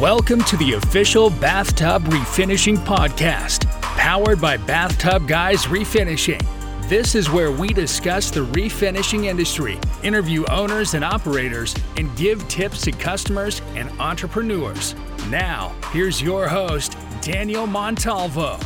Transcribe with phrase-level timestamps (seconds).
[0.00, 6.46] Welcome to the official Bathtub Refinishing Podcast, powered by Bathtub Guys Refinishing.
[6.86, 12.82] This is where we discuss the refinishing industry, interview owners and operators, and give tips
[12.82, 14.94] to customers and entrepreneurs.
[15.30, 18.58] Now, here's your host, Daniel Montalvo.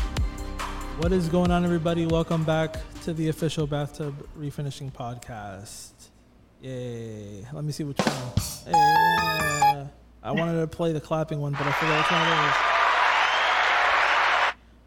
[0.98, 2.06] What is going on, everybody?
[2.06, 2.74] Welcome back
[3.04, 5.92] to the official Bathtub Refinishing Podcast.
[6.60, 7.46] Yay.
[7.52, 8.74] Let me see which one.
[8.74, 9.59] Hey.
[10.22, 12.54] I wanted to play the clapping one, but I forgot which one it is.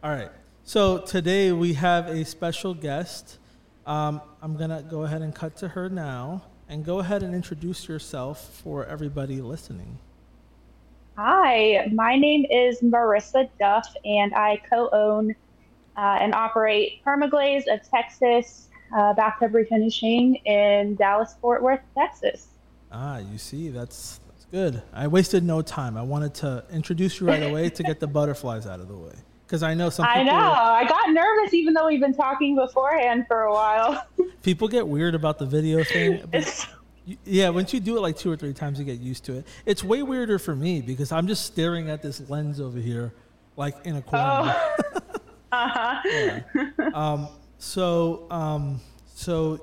[0.04, 0.30] All right.
[0.64, 3.40] So today we have a special guest.
[3.86, 6.44] Um, I'm going to go ahead and cut to her now.
[6.70, 9.98] And go ahead and introduce yourself for everybody listening.
[11.18, 15.36] Hi, my name is Marissa Duff, and I co own
[15.96, 22.48] uh, and operate Permaglaze of Texas uh, bathtub refinishing in Dallas, Fort Worth, Texas.
[22.92, 24.20] Ah, you see, that's
[24.54, 24.84] good.
[24.94, 25.98] I wasted no time.
[25.98, 29.14] I wanted to introduce you right away to get the butterflies out of the way
[29.48, 30.06] because I know some.
[30.06, 30.32] People, I know.
[30.54, 34.06] I got nervous, even though we've been talking beforehand for a while.
[34.44, 36.22] people get weird about the video thing.
[36.32, 36.68] It's-
[37.26, 39.48] Yeah, once you do it like two or three times, you get used to it.
[39.66, 43.12] It's way weirder for me because I'm just staring at this lens over here,
[43.58, 44.54] like in a corner.
[44.56, 45.00] Oh.
[45.52, 46.02] uh-huh.
[46.06, 46.42] Yeah.
[46.94, 48.80] Um, so, um,
[49.16, 49.60] so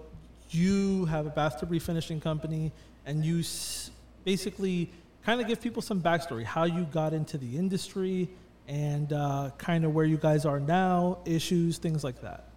[0.50, 2.72] you have a bathtub refinishing company,
[3.06, 3.90] and you s-
[4.24, 4.90] basically
[5.24, 8.28] kind of give people some backstory, how you got into the industry,
[8.68, 12.48] and uh, kind of where you guys are now, issues, things like that.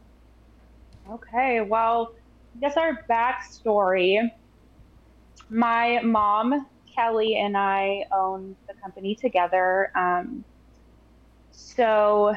[1.09, 2.13] Okay, well,
[2.55, 4.31] I guess our backstory.
[5.49, 9.91] My mom, Kelly, and I own the company together.
[9.95, 10.43] Um,
[11.51, 12.35] so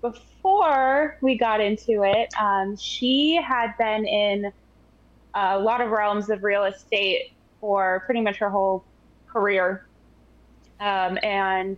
[0.00, 4.52] before we got into it, um, she had been in
[5.34, 8.84] a lot of realms of real estate for pretty much her whole
[9.26, 9.86] career.
[10.80, 11.76] Um, and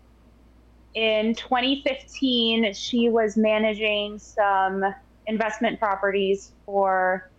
[0.95, 4.85] in 2015, she was managing some
[5.27, 7.31] investment properties for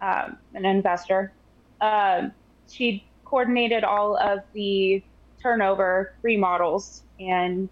[0.00, 1.32] um, an investor.
[1.80, 2.32] Um,
[2.68, 5.02] she coordinated all of the
[5.42, 7.68] turnover remodels and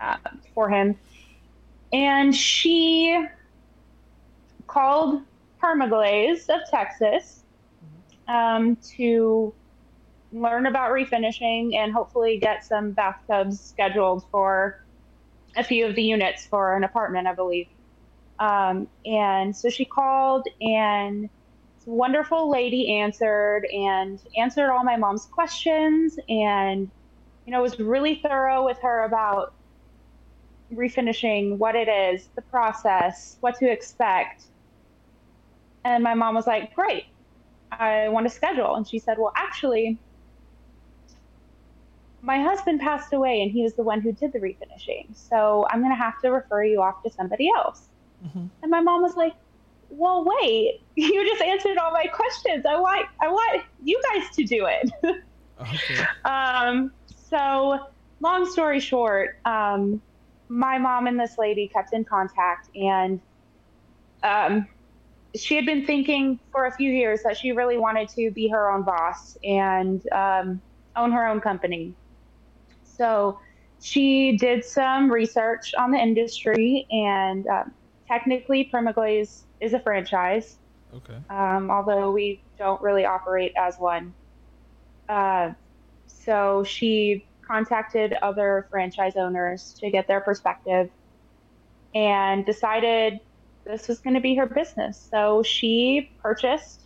[0.00, 0.16] uh,
[0.54, 0.98] for him,
[1.92, 3.22] and she
[4.66, 5.22] called
[5.60, 7.42] Permaglaze of Texas
[8.28, 9.52] um, to
[10.32, 14.76] learn about refinishing and hopefully get some bathtubs scheduled for
[15.56, 17.66] a few of the units for an apartment, I believe.
[18.38, 25.26] Um, and so she called, and this wonderful lady answered and answered all my mom's
[25.26, 26.90] questions, and
[27.44, 29.54] you know was really thorough with her about
[30.72, 34.44] refinishing, what it is, the process, what to expect.
[35.84, 37.04] And my mom was like, "Great,
[37.72, 39.98] I want to schedule." And she said, "Well, actually."
[42.22, 45.06] My husband passed away, and he was the one who did the refinishing.
[45.12, 47.88] So I'm going to have to refer you off to somebody else.
[48.24, 48.46] Mm-hmm.
[48.62, 49.34] And my mom was like,
[49.88, 52.66] "Well, wait, you just answered all my questions.
[52.66, 54.90] I want, I want you guys to do it."
[55.60, 56.06] Okay.
[56.24, 56.90] um,
[57.28, 60.00] so, long story short, um,
[60.48, 63.20] my mom and this lady kept in contact, and
[64.22, 64.66] um,
[65.34, 68.70] she had been thinking for a few years that she really wanted to be her
[68.70, 70.60] own boss and um,
[70.96, 71.94] own her own company.
[73.00, 73.38] So,
[73.80, 77.46] she did some research on the industry and.
[77.46, 77.74] Um,
[78.10, 80.58] technically Permaglaze is a franchise,
[80.92, 81.16] Okay.
[81.30, 84.12] um, although we don't really operate as one.
[85.08, 85.52] Uh,
[86.06, 90.90] so she contacted other franchise owners to get their perspective
[91.94, 93.20] and decided
[93.64, 95.08] this was going to be her business.
[95.10, 96.80] So she purchased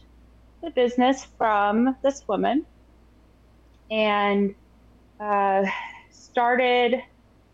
[0.62, 2.66] the business from this woman
[3.91, 4.54] and
[5.20, 5.64] uh,
[6.34, 7.00] started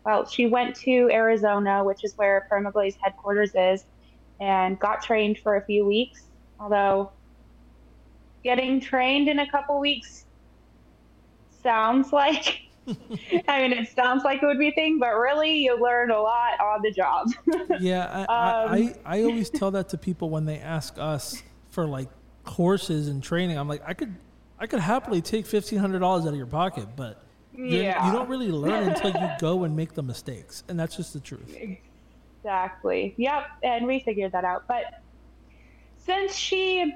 [0.05, 3.85] well, she went to Arizona, which is where Permaglaze headquarters is,
[4.39, 6.23] and got trained for a few weeks.
[6.59, 7.11] Although
[8.43, 10.25] getting trained in a couple weeks
[11.61, 12.61] sounds like,
[13.47, 16.19] I mean, it sounds like it would be a thing, but really you learn a
[16.19, 17.27] lot on the job.
[17.79, 21.85] Yeah, I, Um, I, I always tell that to people when they ask us for
[21.85, 22.09] like
[22.43, 23.57] courses and training.
[23.57, 24.15] I'm like, I could,
[24.59, 28.07] I could happily take fifteen hundred dollars out of your pocket, but Yeah.
[28.07, 31.19] you don't really learn until you go and make the mistakes, and that's just the
[31.19, 31.55] truth.
[32.43, 33.13] Exactly.
[33.17, 33.43] Yep.
[33.63, 34.63] And we figured that out.
[34.67, 34.85] But
[35.97, 36.93] since she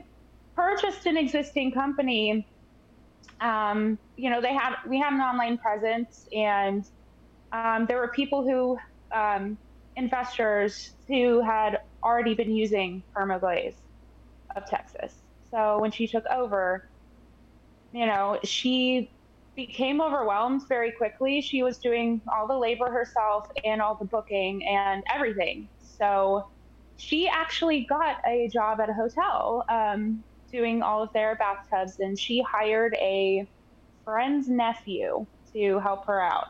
[0.56, 2.48] purchased an existing company,
[3.42, 6.86] um, you know, they have we have an online presence, and
[7.52, 8.78] um, there were people who
[9.16, 9.58] um,
[9.96, 13.76] investors who had already been using Permaglaze
[14.56, 15.14] of Texas.
[15.52, 16.90] So when she took over,
[17.92, 19.15] you know, she
[19.56, 21.42] became overwhelmed very quickly.
[21.42, 25.70] She was doing all the labor herself and all the booking and everything.
[25.80, 26.44] So
[26.98, 32.18] she actually got a job at a hotel um, doing all of their bathtubs, and
[32.20, 33.50] she hired a
[34.04, 36.46] friend's nephew to help her out.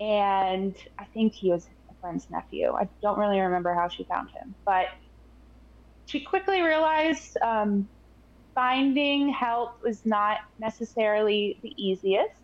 [0.00, 2.72] And I think he was a friend's nephew.
[2.72, 4.86] I don't really remember how she found him, but
[6.06, 7.88] she quickly realized um,
[8.54, 12.40] finding help was not necessarily the easiest.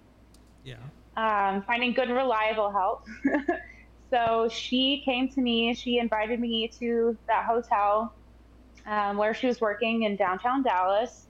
[0.63, 0.77] Yeah.
[1.17, 3.05] Um, finding good, reliable help.
[4.11, 5.75] so she came to me.
[5.75, 8.15] She invited me to that hotel
[8.87, 11.29] um, where she was working in downtown Dallas.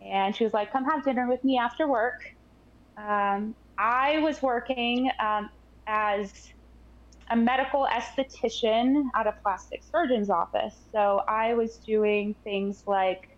[0.00, 2.20] And she was like, come have dinner with me after work.
[2.96, 5.50] Um, I was working um,
[5.86, 6.32] as
[7.30, 10.74] a medical esthetician at a plastic surgeon's office.
[10.92, 13.37] So I was doing things like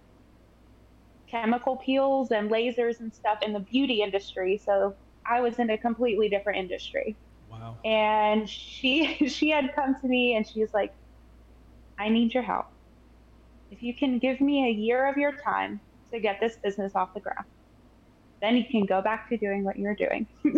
[1.31, 4.61] chemical peels and lasers and stuff in the beauty industry.
[4.65, 4.95] So
[5.27, 7.17] I was in a completely different industry.
[7.51, 7.77] Wow.
[7.85, 10.93] And she she had come to me and she was like,
[11.99, 12.67] I need your help.
[13.71, 15.81] If you can give me a year of your time
[16.13, 17.47] to get this business off the ground,
[18.41, 20.27] then you can go back to doing what you're doing.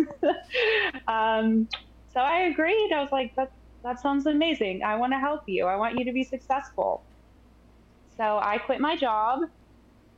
[1.07, 1.67] um,
[2.11, 2.91] so I agreed.
[2.93, 3.51] I was like, that
[3.83, 4.81] that sounds amazing.
[4.83, 5.65] I want to help you.
[5.65, 7.03] I want you to be successful.
[8.15, 9.41] So I quit my job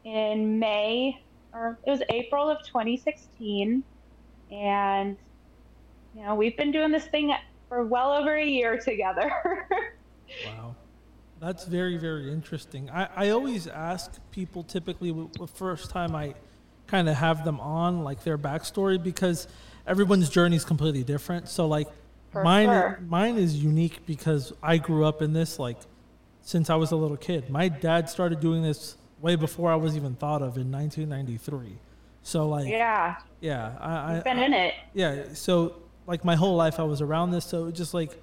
[0.06, 1.22] in May,
[1.52, 3.84] or it was April of 2016.
[4.52, 5.18] And,
[6.16, 7.34] you know, we've been doing this thing
[7.68, 9.32] for well over a year together.
[10.46, 10.76] wow.
[11.42, 12.90] That's very, very interesting.
[12.90, 16.36] I, I always ask people typically the first time I
[16.88, 19.48] kind of have them on, like their backstory, because
[19.86, 21.50] everyone's journey is completely different.
[21.50, 21.88] So, like,
[22.32, 23.00] For mine, sure.
[23.08, 25.78] mine is unique because I grew up in this, like,
[26.42, 27.50] since I was a little kid.
[27.50, 31.78] My dad started doing this way before I was even thought of in 1993.
[32.22, 34.74] So like yeah, yeah, I, I been in it.
[34.94, 35.34] yeah.
[35.34, 35.76] So
[36.08, 37.46] like my whole life I was around this.
[37.46, 38.20] So it just like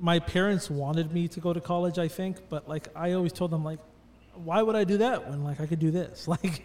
[0.00, 3.50] my parents wanted me to go to college, I think, but like I always told
[3.50, 3.80] them like,
[4.34, 6.28] why would I do that when like I could do this?
[6.42, 6.62] Like,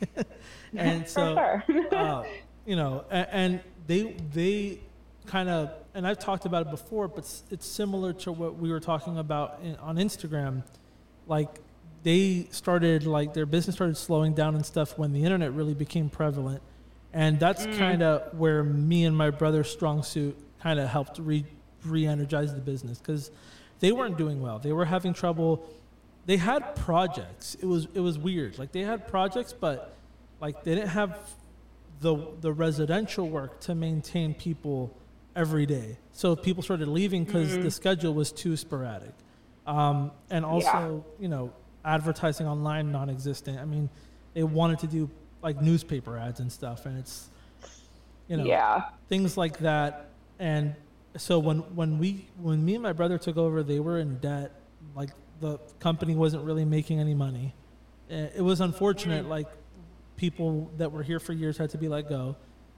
[0.75, 1.35] and so
[1.91, 2.23] uh,
[2.65, 4.79] you know, and, and they they
[5.25, 8.71] kind of and I've talked about it before, but it's, it's similar to what we
[8.71, 10.63] were talking about in, on Instagram.
[11.27, 11.49] Like
[12.03, 16.09] they started like their business started slowing down and stuff when the internet really became
[16.09, 16.61] prevalent,
[17.13, 21.45] and that's kind of where me and my brother's strong suit kind of helped re
[21.85, 23.31] re-energize the business because
[23.79, 24.59] they weren't doing well.
[24.59, 25.67] They were having trouble.
[26.25, 27.55] They had projects.
[27.55, 28.59] It was it was weird.
[28.59, 29.95] Like they had projects, but
[30.39, 31.17] like they didn't have
[32.01, 34.95] the the residential work to maintain people
[35.35, 35.97] every day.
[36.11, 39.13] So people started leaving because the schedule was too sporadic,
[39.65, 41.51] um, and also you know
[41.85, 43.59] advertising online non-existent.
[43.59, 43.89] I mean,
[44.33, 45.09] they wanted to do
[45.41, 47.29] like newspaper ads and stuff, and it's
[48.27, 48.85] you know yeah.
[49.09, 50.09] things like that.
[50.39, 50.75] And
[51.17, 54.51] so when when we when me and my brother took over, they were in debt.
[54.95, 57.53] Like the company wasn't really making any money.
[58.09, 59.27] It was unfortunate.
[59.27, 59.47] Like
[60.15, 62.35] people that were here for years had to be let go,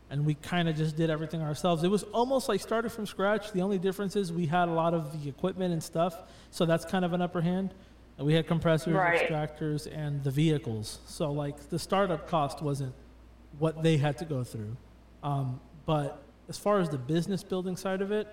[0.10, 1.84] and we kind of just did everything ourselves.
[1.84, 3.52] It was almost like started from scratch.
[3.52, 6.86] The only difference is we had a lot of the equipment and stuff, so that's
[6.86, 7.74] kind of an upper hand.
[8.18, 9.20] And we had compressors, Right.
[9.20, 11.00] extractors, and the vehicles.
[11.06, 12.94] So like the startup cost wasn't
[13.60, 14.78] what they had to go through.
[15.24, 18.28] Um, but as far as the business building side of it,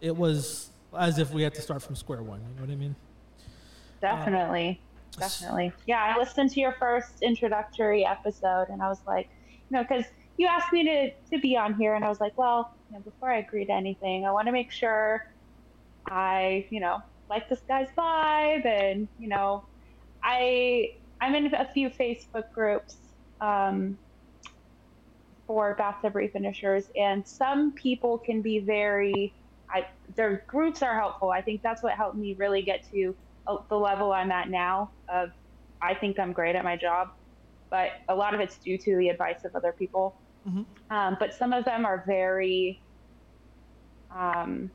[0.00, 2.40] it was as if we had to start from square one.
[2.40, 2.96] You know what I mean?
[4.00, 4.80] Definitely.
[5.18, 5.72] Definitely.
[5.86, 9.28] Yeah, I listened to your first introductory episode and I was like,
[9.70, 10.04] you know, because
[10.38, 13.02] you asked me to, to be on here and I was like, well, you know,
[13.02, 15.22] before I agree to anything, I want to make sure
[16.08, 16.98] I, you know,
[17.32, 19.64] like this guy's vibe and, you know,
[20.22, 20.88] I
[21.20, 22.96] I'm in a few Facebook groups
[23.40, 23.98] um,
[25.46, 29.34] for bathtub refinishers and some people can be very
[29.74, 29.86] I,
[30.16, 31.30] their groups are helpful.
[31.30, 34.92] I think that's what helped me really get to uh, the level I'm at now.
[35.08, 35.30] Of
[35.80, 37.08] I think I'm great at my job,
[37.70, 40.20] but a lot of it's due to the advice of other people.
[40.46, 40.66] Mhm.
[40.90, 42.82] Um, but some of them are very.
[44.10, 44.70] Um,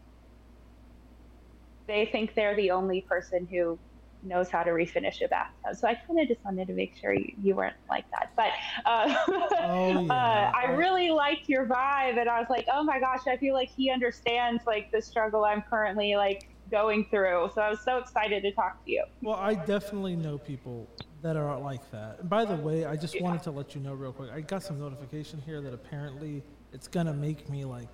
[1.87, 3.79] they think they're the only person who
[4.23, 5.75] knows how to refinish a bathtub.
[5.79, 8.31] So I kind of just wanted to make sure you, you weren't like that.
[8.35, 8.49] But
[8.85, 9.15] uh,
[9.61, 10.11] Oh, yeah.
[10.11, 13.37] uh, I I- really liked your vibe, and I was like, oh my gosh, I
[13.37, 17.51] feel like he understands like the struggle I'm currently like going through.
[17.55, 19.05] So I was so excited to talk to you.
[19.21, 20.89] Well, I definitely know people
[21.21, 22.19] that are like that.
[22.19, 24.31] And by the way, I just wanted to let you know real quick.
[24.31, 27.89] I got some notification here that apparently it's gonna make me like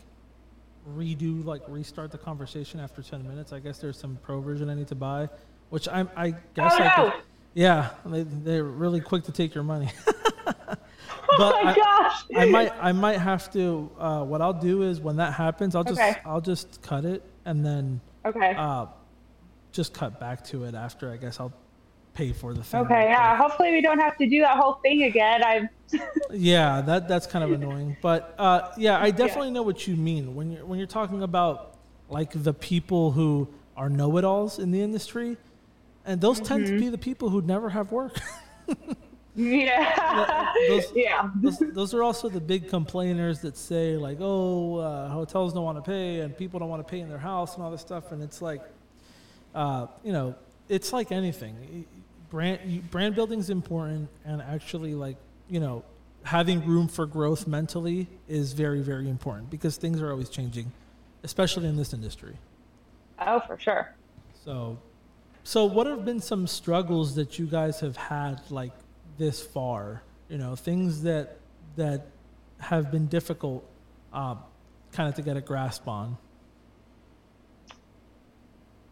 [0.89, 3.53] redo, like restart the conversation after ten minutes.
[3.53, 5.29] I guess there's some pro version I need to buy,
[5.69, 7.11] which I'm, I guess Oh, I no.
[7.11, 7.21] could,
[7.53, 9.91] yeah, they, they're really quick to take your money.
[10.47, 12.23] oh my I, gosh!
[12.35, 13.89] I might I might have to.
[13.97, 16.19] Uh, what I'll do is when that happens, I'll just Okay.
[16.25, 18.53] I'll just cut it and then Okay.
[18.57, 18.87] uh,
[19.71, 21.11] just cut back to it after.
[21.11, 21.53] I guess I'll
[22.13, 22.82] pay for the thing.
[22.82, 23.05] Okay.
[23.05, 23.36] Yeah.
[23.38, 25.43] Hopefully we don't have to do that whole thing again.
[25.43, 25.70] I'm.
[26.32, 27.96] Yeah, that that's kind of annoying.
[28.01, 31.77] But uh, yeah, I definitely know what you mean when you're when you're talking about
[32.10, 35.38] like the people who are know-it-alls in the industry,
[36.05, 36.74] and those tend Mm-hmm.
[36.75, 38.20] to be the people who never have work.
[39.36, 40.53] Yeah.
[40.67, 41.29] those- yeah.
[41.36, 45.77] those, those are also the big complainers that say like, oh, uh, hotels don't want
[45.77, 48.12] to pay and people don't want to pay in their house and all this stuff.
[48.12, 48.62] And it's like,
[49.55, 50.36] uh, you know,
[50.70, 51.86] it's like anything.
[52.33, 55.17] Brand you, brand building is important, and actually, like
[55.49, 55.83] you know,
[56.23, 60.71] having room for growth mentally is very, very important because things are always changing,
[61.21, 62.35] especially in this industry.
[63.19, 63.93] Oh, for sure.
[64.43, 64.79] So,
[65.43, 68.71] so what have been some struggles that you guys have had like
[69.19, 70.01] this far?
[70.27, 71.37] You know, things that
[71.75, 72.07] that
[72.57, 73.63] have been difficult,
[74.11, 74.37] uh,
[74.91, 76.17] kind of to get a grasp on.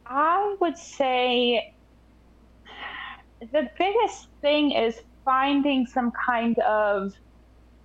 [0.05, 1.74] I would say
[3.51, 7.13] the biggest thing is finding some kind of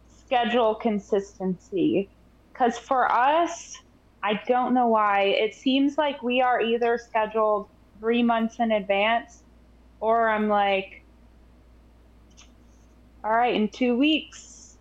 [0.09, 2.09] schedule consistency.
[2.53, 3.77] Because for us,
[4.23, 7.69] I don't know why, it seems like we are either scheduled
[8.01, 9.43] three months in advance
[10.01, 11.05] or I'm like,
[13.25, 14.79] all right, in two weeks,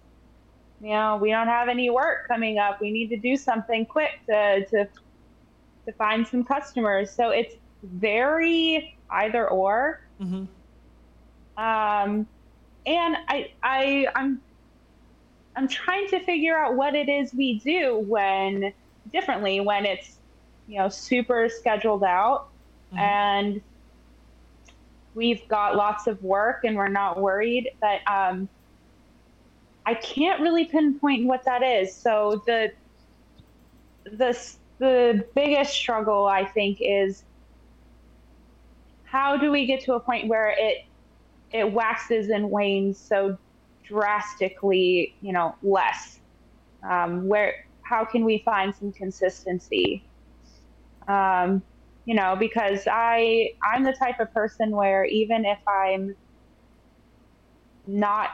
[0.81, 2.79] you know, we don't have any work coming up.
[2.81, 4.87] We need to do something quick to, to
[5.85, 7.11] to find some customers.
[7.11, 10.01] So it's very either or.
[10.21, 10.45] Mm-hmm.
[11.57, 12.27] Um,
[12.85, 14.41] and I, I, I'm,
[15.55, 18.73] I'm trying to figure out what it is we do when
[19.11, 20.19] differently when it's,
[20.67, 22.47] you know, super scheduled out
[22.93, 22.99] Mhm.
[22.99, 23.61] and
[25.13, 27.69] we've got lots of work and we're not worried.
[27.81, 28.49] But um,
[29.85, 31.95] I can't really pinpoint what that is.
[31.95, 32.71] So the,
[34.05, 34.37] the
[34.79, 37.23] the biggest struggle I think is
[39.03, 40.79] how do we get to a point where it
[41.55, 43.37] it waxes and wanes so
[43.87, 46.19] drastically, you know, less?
[46.89, 50.05] Um, where how can we find some consistency?
[51.07, 51.63] Um,
[52.05, 56.15] you know, because I I'm the type of person where even if I'm
[57.87, 58.29] not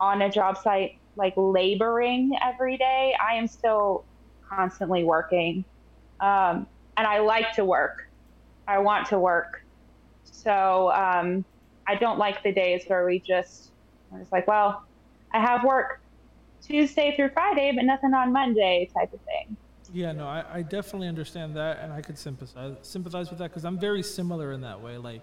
[0.00, 4.06] on a job site like laboring every day, I am still
[4.48, 5.66] constantly working.
[6.20, 6.66] Um,
[6.96, 7.92] and I like to work.
[8.66, 9.48] I want to work.
[10.24, 11.44] So um,
[11.90, 13.72] I don't like the days where we just,
[14.12, 14.84] I'm just like, well,
[15.32, 16.00] I have work
[16.62, 19.56] Tuesday through Friday, but nothing on Monday type of thing.
[19.92, 23.64] Yeah, no, I, I definitely understand that, and I could sympathize sympathize with that because
[23.64, 24.98] I'm very similar in that way.
[24.98, 25.22] Like,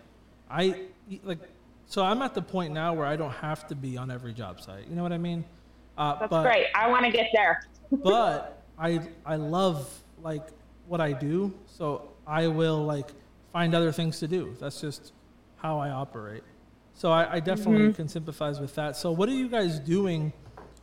[0.52, 0.88] I
[1.24, 1.40] like,
[1.86, 4.60] so I'm at the point now where I don't have to be on every job
[4.60, 4.90] site.
[4.90, 5.46] You know what I mean?
[5.98, 6.66] Uh, That's but, great.
[6.76, 7.64] I want to get there.
[8.04, 9.90] but I I love
[10.22, 10.46] like
[10.86, 13.08] what I do, so I will like
[13.54, 14.54] find other things to do.
[14.60, 15.14] That's just
[15.56, 16.44] how I operate.
[16.98, 18.98] So I, I definitely can sympathize with that.
[18.98, 20.34] So what are you guys doing,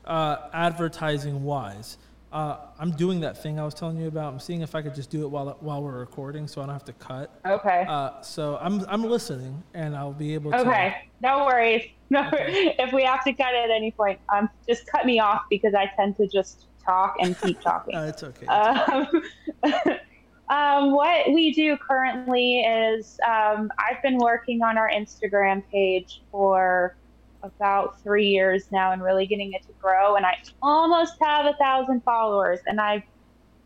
[0.05, 1.99] uh, advertising wise?
[2.33, 4.33] Uh, I'm doing that thing I was telling you about.
[4.33, 6.73] I'm seeing if I could just do it while while we're recording, so I don't
[6.73, 7.37] have to cut.
[7.45, 7.85] Okay.
[7.89, 10.59] Uh, so I'm I'm listening, and I'll be able to.
[10.59, 11.09] Okay.
[11.21, 11.83] No worries.
[12.11, 15.75] No, if we have to cut at any point, um, just cut me off because
[15.75, 17.97] I tend to just talk and keep talking.
[17.97, 18.47] Uh, it's okay.
[18.47, 19.23] Um,
[20.49, 26.97] um, what we do currently is um, I've been working on our Instagram page for
[27.43, 30.17] about three years now and really getting it to grow.
[30.17, 33.03] And I almost have a thousand followers, and I've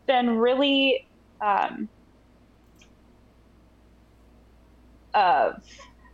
[0.07, 1.05] been really
[1.41, 1.89] um,
[5.13, 5.51] uh,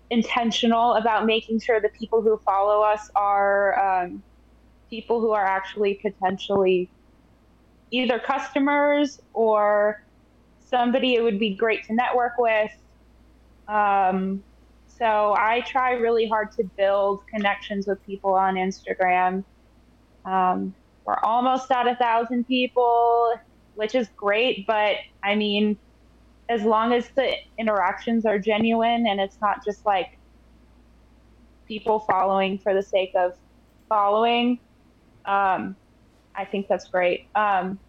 [0.10, 4.24] intentional about making sure the people who follow us are um,
[4.90, 6.90] people who are actually potentially
[7.92, 10.05] either customers or
[10.66, 12.72] somebody it would be great to network with.
[13.68, 14.44] Um,
[14.88, 19.44] so I try really hard to build connections with people on Instagram.
[20.24, 20.74] Um,
[21.06, 23.36] we're almost at a thousand people,
[23.76, 25.78] which is great, but I mean,
[26.50, 30.08] as long as the interactions are genuine and it's not just like
[31.68, 33.34] people following for the sake of
[33.90, 34.60] following,
[35.26, 35.76] um,
[36.36, 37.28] I think that's great.
[37.36, 37.80] Um,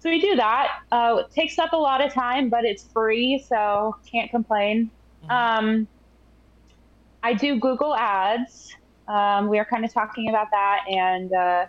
[0.00, 0.80] so we do that.
[0.90, 4.90] Uh, it takes up a lot of time, but it's free, so can't complain.
[5.28, 5.86] Um,
[7.22, 8.74] I do Google Ads.
[9.06, 11.66] Um, we are kind of talking about that, and uh,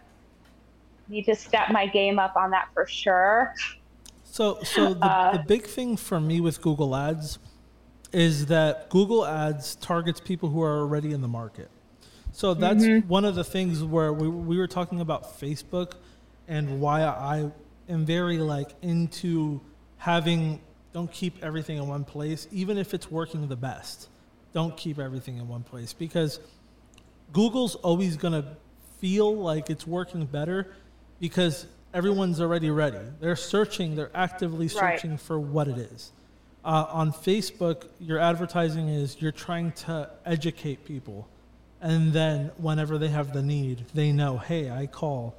[1.09, 3.53] need to step my game up on that for sure.
[4.23, 7.37] So, so the, Uh, the big thing for me with Google Ads
[8.13, 11.69] is that Google Ads targets people who are already in the market.
[12.31, 13.07] So that's mm-hmm.
[13.09, 15.93] one of the things where we, we were talking about Facebook
[16.47, 17.51] and why I
[17.91, 19.61] am very like into
[19.97, 20.61] having
[20.93, 24.09] don't keep everything in one place, even if it's working the best.
[24.53, 26.39] Don't keep everything in one place because
[27.31, 28.57] Google's always gonna
[28.99, 30.73] feel like it's working better
[31.19, 32.99] because everyone's already ready.
[33.19, 35.19] They're searching, they're actively searching right.
[35.19, 36.11] for what it is.
[36.63, 41.27] Uh, on Facebook, your advertising is you're trying to educate people.
[41.81, 45.35] And then whenever they have the need, they know, hey, I call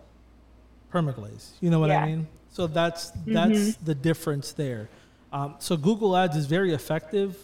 [0.92, 1.52] Permaglaze.
[1.60, 2.02] You know what yeah.
[2.02, 2.26] I mean?
[2.52, 3.32] So that's mm-hmm.
[3.32, 4.88] that's the difference there.
[5.32, 7.36] Um, so Google Ads is very effective,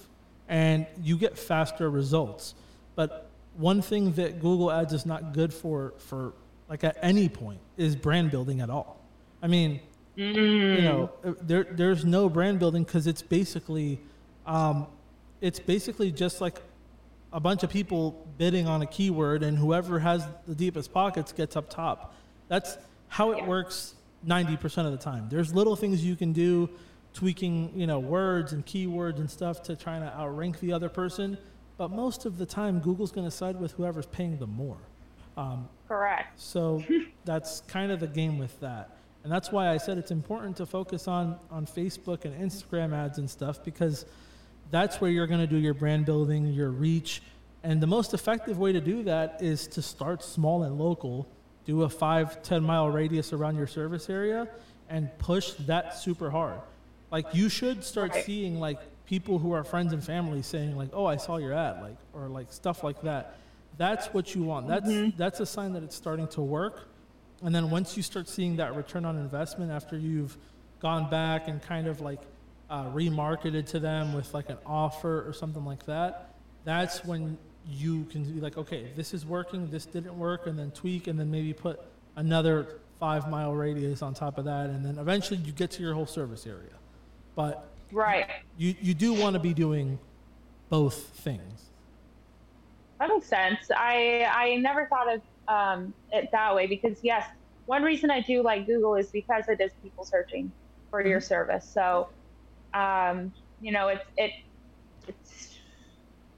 [0.48, 2.54] and you get faster results.
[2.94, 6.34] But one thing that Google Ads is not good for for
[6.68, 9.00] like at any point is brand building at all.
[9.42, 9.80] I mean,
[10.16, 10.34] mm.
[10.76, 11.10] you know,
[11.40, 13.98] there there's no brand building because it's basically,
[14.46, 14.86] um,
[15.40, 16.60] it's basically just like
[17.32, 21.56] a bunch of people bidding on a keyword, and whoever has the deepest pockets gets
[21.56, 22.14] up top.
[22.48, 22.76] That's
[23.08, 23.46] how it yeah.
[23.46, 23.94] works
[24.26, 25.28] 90% of the time.
[25.28, 26.68] There's little things you can do,
[27.14, 31.38] tweaking, you know, words and keywords and stuff to try to outrank the other person.
[31.76, 34.78] But most of the time, Google's going to side with whoever's paying them more.
[35.36, 36.38] Um, Correct.
[36.40, 36.82] So
[37.24, 38.96] that's kind of the game with that.
[39.22, 43.18] And that's why I said it's important to focus on, on Facebook and Instagram ads
[43.18, 44.04] and stuff because
[44.70, 47.22] that's where you're going to do your brand building, your reach.
[47.62, 51.28] And the most effective way to do that is to start small and local,
[51.68, 54.48] do a five, 10 mile radius around your service area,
[54.88, 56.58] and push that super hard.
[57.10, 58.24] Like you should start right.
[58.24, 61.82] seeing like people who are friends and family saying like, "Oh, I saw your ad,"
[61.82, 63.36] like or like stuff like that.
[63.76, 64.66] That's what you want.
[64.66, 65.16] That's mm-hmm.
[65.18, 66.88] that's a sign that it's starting to work.
[67.42, 70.38] And then once you start seeing that return on investment after you've
[70.80, 72.20] gone back and kind of like
[72.70, 76.34] uh, remarketed to them with like an offer or something like that,
[76.64, 77.36] that's when
[77.68, 81.18] you can be like, okay, this is working, this didn't work, and then tweak, and
[81.18, 81.80] then maybe put
[82.16, 85.94] another five mile radius on top of that, and then eventually you get to your
[85.94, 86.74] whole service area.
[87.34, 88.26] But right,
[88.56, 89.98] you you do want to be doing
[90.68, 91.66] both things.
[92.98, 93.70] That makes sense.
[93.76, 97.26] I I never thought of um, it that way because yes,
[97.66, 100.50] one reason I do like Google is because it is people searching
[100.90, 101.26] for your mm-hmm.
[101.26, 101.68] service.
[101.68, 102.08] So,
[102.74, 104.32] um, you know, it's it
[105.06, 105.58] it's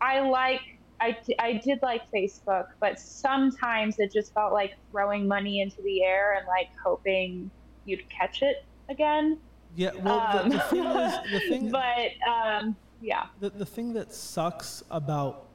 [0.01, 0.61] I like
[1.01, 6.03] I, I did like Facebook, but sometimes it just felt like throwing money into the
[6.03, 7.51] air and like hoping
[7.87, 9.39] you'd catch it again.
[9.77, 13.93] Yeah, well, um, the, the, thing is, the thing, but um, yeah, the the thing
[13.95, 15.47] that sucks about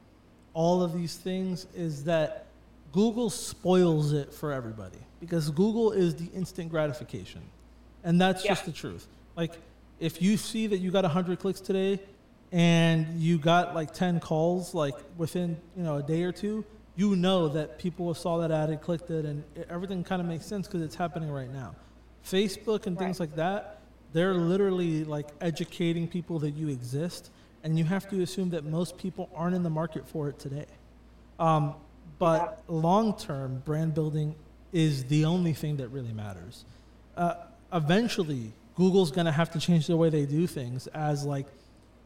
[0.54, 2.46] all of these things is that
[2.92, 7.42] Google spoils it for everybody because Google is the instant gratification.
[8.04, 8.52] And that's yeah.
[8.52, 9.06] just the truth.
[9.36, 9.52] Like,
[10.00, 12.00] if you see that you got 100 clicks today
[12.52, 16.64] and you got like 10 calls, like within, you know, a day or two,
[16.96, 20.46] you know that people saw that ad and clicked it and everything kind of makes
[20.46, 21.74] sense because it's happening right now.
[22.24, 23.04] Facebook and right.
[23.04, 23.80] things like that,
[24.12, 27.30] they're literally like educating people that you exist
[27.62, 30.66] and you have to assume that most people aren't in the market for it today.
[31.38, 31.74] Um,
[32.18, 34.34] but long term, brand building
[34.72, 36.64] is the only thing that really matters.
[37.16, 37.34] Uh,
[37.72, 40.86] eventually, Google's going to have to change the way they do things.
[40.88, 41.46] As like,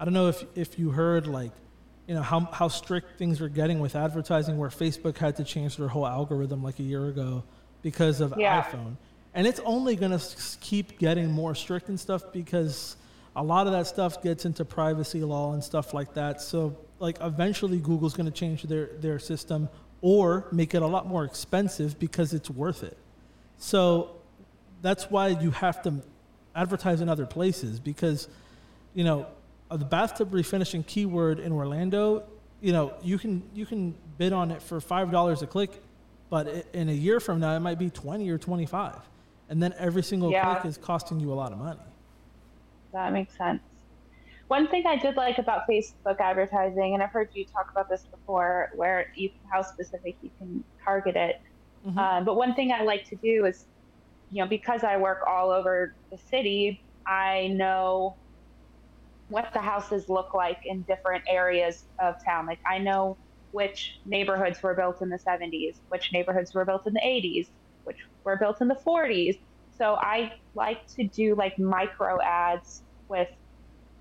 [0.01, 1.53] I don't know if if you heard like,
[2.07, 5.77] you know how how strict things are getting with advertising, where Facebook had to change
[5.77, 7.45] their whole algorithm like a year ago
[7.83, 8.63] because of yeah.
[8.63, 8.97] iPhone,
[9.35, 12.97] and it's only going to keep getting more strict and stuff because
[13.37, 16.41] a lot of that stuff gets into privacy law and stuff like that.
[16.41, 19.69] So like eventually Google's going to change their their system
[20.01, 22.97] or make it a lot more expensive because it's worth it.
[23.59, 24.17] So
[24.81, 26.01] that's why you have to
[26.55, 28.29] advertise in other places because,
[28.95, 29.27] you know,
[29.71, 32.25] the bathtub refinishing keyword in Orlando,
[32.61, 35.83] you know, you can you can bid on it for five dollars a click,
[36.29, 38.99] but in a year from now it might be twenty or twenty five,
[39.49, 40.55] and then every single yeah.
[40.55, 41.81] click is costing you a lot of money.
[42.93, 43.63] That makes sense.
[44.49, 48.03] One thing I did like about Facebook advertising, and I've heard you talk about this
[48.03, 51.41] before, where you how specific you can target it.
[51.87, 51.99] Mm-hmm.
[51.99, 53.67] Um, but one thing I like to do is,
[54.33, 58.17] you know, because I work all over the city, I know
[59.31, 62.47] what the houses look like in different areas of town.
[62.47, 63.17] Like I know
[63.53, 67.49] which neighborhoods were built in the 70s, which neighborhoods were built in the 80s,
[67.85, 69.39] which were built in the 40s.
[69.77, 73.29] So I like to do like micro ads with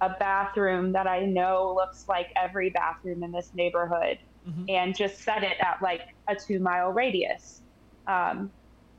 [0.01, 4.65] a bathroom that I know looks like every bathroom in this neighborhood mm-hmm.
[4.67, 7.61] and just set it at like a two mile radius.
[8.07, 8.51] Um,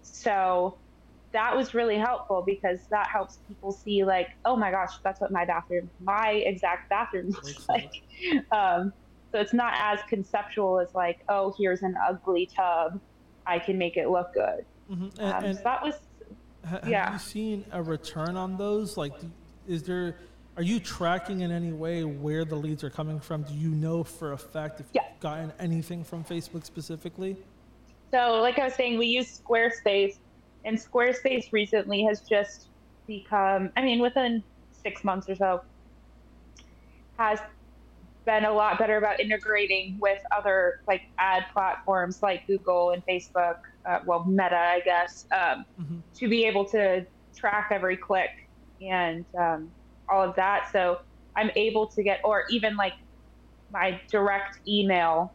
[0.03, 0.79] so
[1.33, 5.31] that was really helpful because that helps people see like, oh my gosh, that's what
[5.31, 8.03] my bathroom, my exact bathroom looks like.
[8.51, 8.93] Um,
[9.33, 13.01] So it's not as conceptual as like, oh, here's an ugly tub.
[13.47, 14.65] I can make it look good.
[14.91, 15.21] Mm-hmm.
[15.21, 15.95] And, um, and so that was,
[16.69, 17.05] ha- yeah.
[17.05, 18.97] Have you seen a return on those?
[18.97, 19.13] Like,
[19.69, 20.17] is there,
[20.57, 23.43] are you tracking in any way where the leads are coming from?
[23.43, 25.03] Do you know for a fact if yeah.
[25.09, 27.37] you've gotten anything from Facebook specifically?
[28.11, 30.17] So, like I was saying, we use Squarespace,
[30.65, 32.69] and Squarespace recently has just
[33.07, 34.43] become, I mean, within
[34.83, 35.63] six months or so,
[37.19, 37.41] has
[38.25, 43.59] been a lot better about integrating with other like ad platforms like Google and Facebook,
[43.87, 45.99] uh, well, Meta, I guess, um, mm-hmm.
[46.15, 48.49] to be able to track every click
[48.81, 49.71] and um,
[50.09, 50.71] all of that.
[50.73, 51.01] So
[51.37, 52.95] I'm able to get, or even like
[53.73, 55.33] my direct email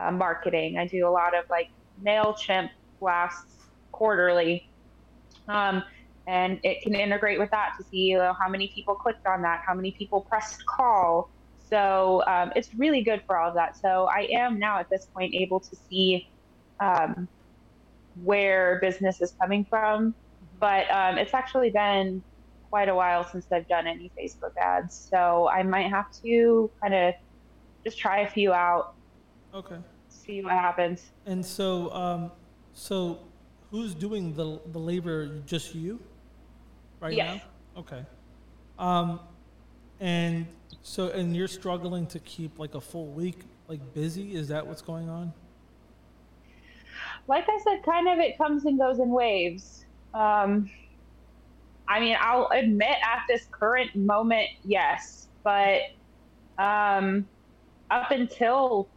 [0.00, 0.78] uh, marketing.
[0.78, 1.68] I do a lot of like
[2.04, 3.63] MailChimp blasts
[3.94, 4.68] quarterly.
[5.48, 5.82] Um,
[6.26, 9.42] and it can integrate with that to see you know, how many people clicked on
[9.42, 11.30] that, how many people pressed call.
[11.70, 13.76] So um, it's really good for all of that.
[13.76, 16.28] So I am now at this point able to see
[16.80, 17.28] um,
[18.22, 20.14] where business is coming from,
[20.58, 22.22] but um, it's actually been
[22.70, 25.08] quite a while since I've done any Facebook ads.
[25.10, 27.14] So I might have to kind of
[27.84, 28.94] just try a few out.
[29.54, 29.76] Okay.
[30.08, 31.10] See what happens.
[31.26, 32.32] And so, um,
[32.72, 33.18] so
[33.74, 35.40] who's doing the the labor?
[35.46, 35.98] Just you,
[37.00, 37.40] right yes.
[37.74, 37.80] now?
[37.80, 38.06] Okay.
[38.78, 39.20] Um,
[39.98, 40.46] and
[40.82, 44.36] so, and you're struggling to keep like a full week like busy.
[44.36, 45.32] Is that what's going on?
[47.26, 49.86] Like I said, kind of it comes and goes in waves.
[50.12, 50.70] Um,
[51.88, 55.80] I mean, I'll admit at this current moment, yes, but
[56.58, 57.26] um,
[57.90, 58.88] up until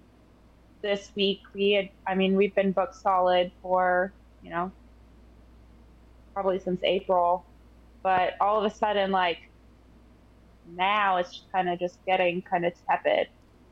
[0.81, 4.13] this week, we had, I mean, we've been booked solid for,
[4.47, 4.71] you know,
[6.33, 7.45] probably since April.
[8.01, 9.39] But all of a sudden, like,
[10.73, 13.27] now it's kind of just getting kind of tepid.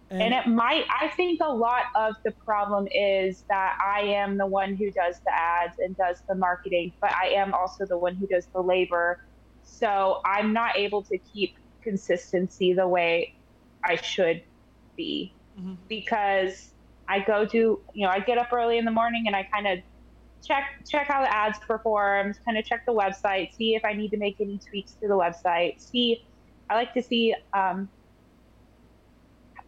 [0.10, 4.38] And, and, it might, I think a lot of the problem is that I am
[4.38, 7.98] the one who does the ads and does the marketing, but I am also the
[7.98, 9.22] one who does the labor.
[9.64, 13.34] So I'm not able to keep consistency the way
[13.84, 14.44] I should
[14.98, 15.76] be mm-hmm.
[15.88, 16.72] because
[17.08, 17.58] I go to,
[17.94, 19.80] you know, I get up early in the morning and I kind of
[20.46, 24.10] check check how the ads performed, kind of check the website, see if I need
[24.12, 26.26] to make any tweaks to the website, see
[26.70, 27.90] I like to see um,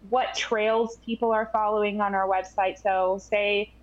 [0.10, 2.78] what trails people are following on our website.
[2.82, 3.74] So, say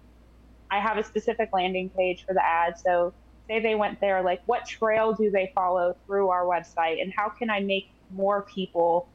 [0.71, 2.75] I have a specific landing page for the ad.
[2.79, 3.15] So,
[3.49, 7.29] say they went there, like what trail do they follow through our website, and how
[7.29, 9.09] can I make more people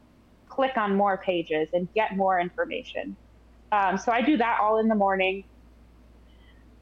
[0.48, 3.18] click on more pages and get more information?
[3.72, 5.44] Um, so, I do that all in the morning.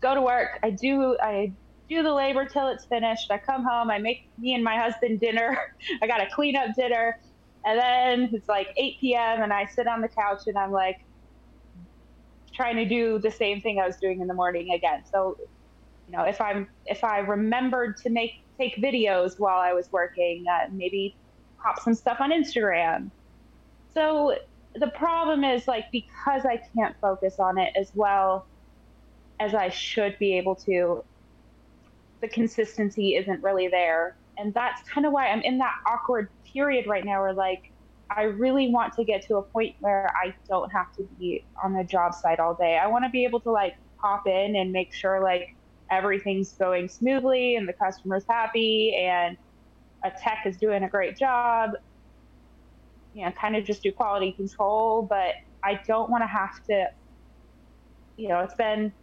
[0.02, 0.60] Go to work.
[0.64, 1.18] I do.
[1.22, 1.54] I
[1.90, 3.32] do the labor till it's finished.
[3.32, 5.58] I come home, I make me and my husband dinner.
[6.02, 7.16] I got to clean up dinner.
[7.66, 9.42] And then it's like 8 p.m.
[9.42, 10.98] and I sit on the couch and I'm like
[12.54, 15.04] trying to do the same thing I was doing in the morning again.
[15.12, 15.36] So,
[16.08, 20.46] you know, if I'm if I remembered to make take videos while I was working,
[20.52, 21.18] uh, maybe
[21.64, 23.12] pop some stuff on Instagram.
[23.94, 24.36] So
[24.76, 28.48] the problem is like because I can't focus on it as well
[29.40, 31.04] as I should be able to,
[32.22, 34.16] the consistency isn't really there.
[34.38, 37.72] And that's kind of why I'm in that awkward period right now where like
[38.10, 41.74] I really want to get to a point where I don't have to be on
[41.74, 42.78] the job site all day.
[42.78, 45.56] I want to be able to like pop in and make sure like
[45.92, 49.38] everything's going smoothly and the customer's happy and
[50.04, 51.72] a tech is doing a great job.
[53.14, 56.88] You know, kind of just do quality control, but I don't want to have to,
[58.16, 58.94] you know, it's been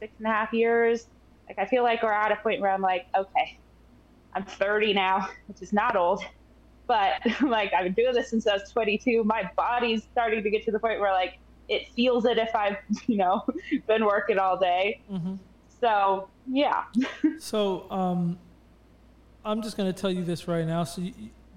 [0.00, 1.06] six and a half years
[1.48, 3.58] like I feel like we're at a point where I'm like, okay,
[4.34, 6.22] I'm 30 now, which is not old,
[6.86, 9.24] but like I've been doing this since I was 22.
[9.24, 12.76] My body's starting to get to the point where like it feels it if I've
[13.06, 13.44] you know
[13.86, 15.00] been working all day.
[15.10, 15.34] Mm-hmm.
[15.80, 16.84] So yeah.
[17.38, 18.38] so um,
[19.44, 20.84] I'm just going to tell you this right now.
[20.84, 21.12] So you,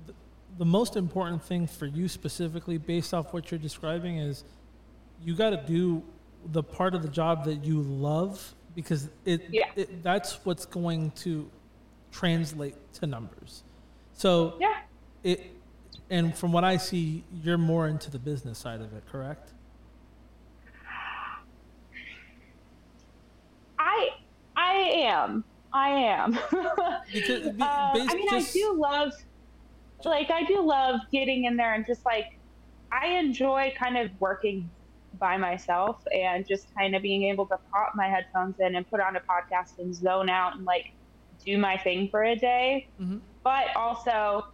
[0.08, 0.13] the,
[0.58, 4.45] the most important thing for you specifically, based off what you're describing, is
[5.21, 6.01] you got to do
[6.47, 9.65] the part of the job that you love because it, yeah.
[9.75, 11.49] it that's what's going to
[12.12, 13.63] translate to numbers.
[14.13, 14.80] So yeah,
[15.23, 15.51] it
[16.10, 19.51] and from what I see, you're more into the business side of it, correct?
[23.80, 24.10] I
[24.56, 25.43] I am.
[25.73, 26.32] I am.
[27.13, 29.13] because, uh, I mean, just, I do love,
[30.04, 32.38] like, I do love getting in there and just like,
[32.91, 34.69] I enjoy kind of working
[35.22, 39.00] by myself and just kind of being able to pop my headphones in and put
[39.00, 40.92] on a podcast and zone out and like
[41.46, 42.88] do my thing for a day.
[43.00, 43.20] Mm-hmm.
[43.44, 44.48] But also,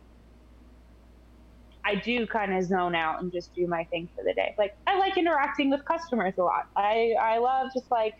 [1.83, 4.53] I do kind of zone out and just do my thing for the day.
[4.57, 6.67] Like I like interacting with customers a lot.
[6.75, 8.15] I I love just like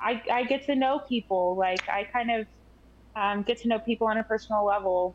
[0.00, 1.54] I I get to know people.
[1.56, 2.46] Like I kind of
[3.14, 5.14] um, get to know people on a personal level.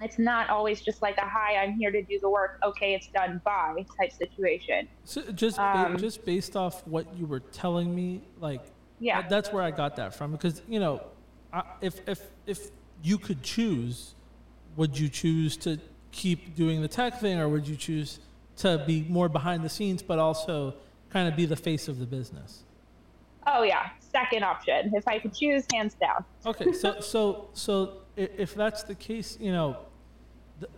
[0.00, 2.58] It's not always just like a hi, I'm here to do the work.
[2.62, 3.40] Okay, it's done.
[3.44, 4.88] Bye type situation.
[5.04, 8.62] So just um, just based off what you were telling me, like
[8.98, 10.32] yeah, that's where I got that from.
[10.32, 11.02] Because you know,
[11.52, 12.70] I, if if if
[13.02, 14.14] you could choose,
[14.76, 15.78] would you choose to
[16.12, 18.20] keep doing the tech thing, or would you choose
[18.56, 20.74] to be more behind the scenes, but also
[21.10, 22.64] kind of be the face of the business?
[23.46, 24.92] Oh yeah, second option.
[24.94, 26.24] If I could choose, hands down.
[26.44, 29.76] okay, so so so if that's the case, you know,
[30.60, 30.68] the,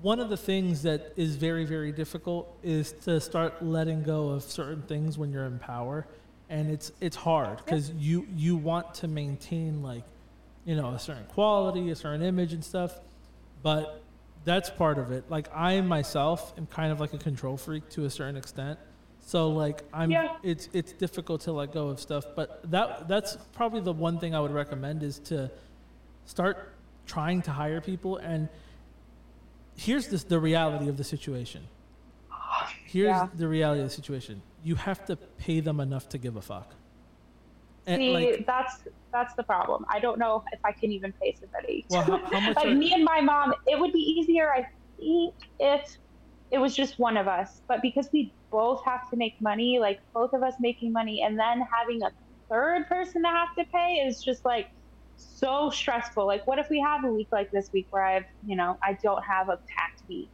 [0.00, 4.42] one of the things that is very very difficult is to start letting go of
[4.42, 6.06] certain things when you're in power,
[6.48, 10.04] and it's it's hard because you you want to maintain like,
[10.64, 12.98] you know, a certain quality, a certain image and stuff,
[13.62, 14.02] but
[14.44, 15.24] that's part of it.
[15.28, 18.78] Like I myself am kind of like a control freak to a certain extent.
[19.20, 20.36] So like I'm yeah.
[20.42, 24.34] it's it's difficult to let go of stuff, but that that's probably the one thing
[24.34, 25.50] I would recommend is to
[26.26, 26.73] start
[27.06, 28.48] trying to hire people and
[29.76, 31.62] here's this the reality of the situation.
[32.86, 33.28] Here's yeah.
[33.34, 34.40] the reality of the situation.
[34.62, 36.74] You have to pay them enough to give a fuck.
[37.86, 39.84] And See, like, that's that's the problem.
[39.88, 41.84] I don't know if I can even pay somebody.
[41.90, 44.66] Well, how, how like are, me and my mom, it would be easier, I
[44.98, 45.96] think, if
[46.50, 47.60] it was just one of us.
[47.68, 51.38] But because we both have to make money, like both of us making money, and
[51.38, 52.10] then having a
[52.48, 54.70] third person to have to pay is just like
[55.16, 56.26] so stressful.
[56.26, 58.94] Like, what if we have a week like this week where I've, you know, I
[58.94, 60.28] don't have a packed week?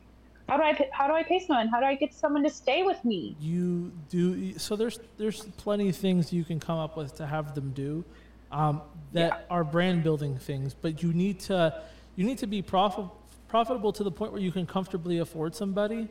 [0.49, 1.69] How do I pay, how do I pay someone?
[1.69, 3.37] How do I get someone to stay with me?
[3.41, 4.75] You do so.
[4.75, 8.05] There's there's plenty of things you can come up with to have them do
[8.51, 9.55] um, that yeah.
[9.55, 11.81] are brand building things, but you need to
[12.17, 13.05] you need to be profit,
[13.47, 16.09] profitable to the point where you can comfortably afford somebody.